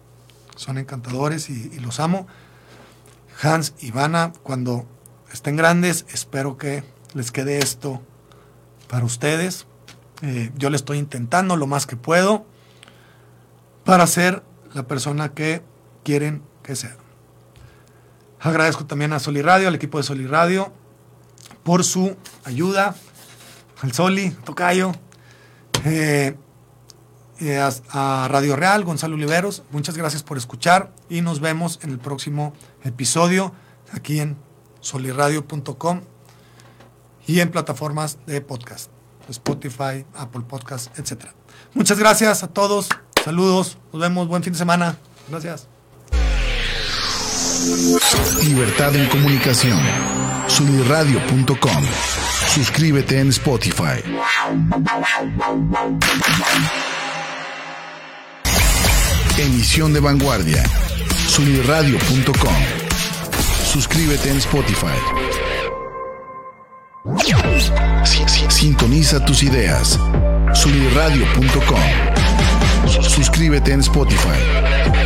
[0.55, 2.29] son encantadores y, y los amo.
[3.43, 4.87] Hans y Ivana, cuando
[5.33, 8.03] estén grandes, espero que les quede esto
[8.89, 9.66] para ustedes,
[10.23, 12.47] eh, yo le estoy intentando lo más que puedo
[13.85, 14.43] para ser
[14.75, 15.63] la persona que
[16.05, 16.97] quieren que sea.
[18.41, 20.73] Agradezco también a Soli Radio, al equipo de Soli Radio,
[21.63, 22.95] por su ayuda,
[23.83, 24.93] al Soli, Tocayo,
[25.85, 26.37] eh,
[27.93, 29.63] a, Radio Real, Gonzalo Oliveros.
[29.71, 32.53] Muchas gracias por escuchar y nos vemos en el próximo
[32.85, 33.53] episodio
[33.93, 34.37] aquí en
[34.81, 36.03] soliradio.com
[37.27, 38.96] y en plataformas de podcast.
[39.33, 41.27] Spotify, Apple Podcast, etc.
[41.75, 42.89] Muchas gracias a todos.
[43.25, 43.79] Saludos.
[43.93, 44.29] Nos vemos.
[44.29, 44.97] Buen fin de semana.
[45.29, 45.69] Gracias.
[48.45, 49.79] Libertad en comunicación.
[50.47, 51.85] Sunirradio.com.
[52.55, 54.03] Suscríbete en Spotify.
[59.39, 60.63] Emisión de vanguardia.
[61.29, 62.55] Sunirradio.com.
[63.73, 65.66] Suscríbete en Spotify.
[68.49, 69.99] Sintoniza tus ideas.
[70.55, 71.81] Sunirradio.com.
[73.03, 75.06] Suscríbete en Spotify.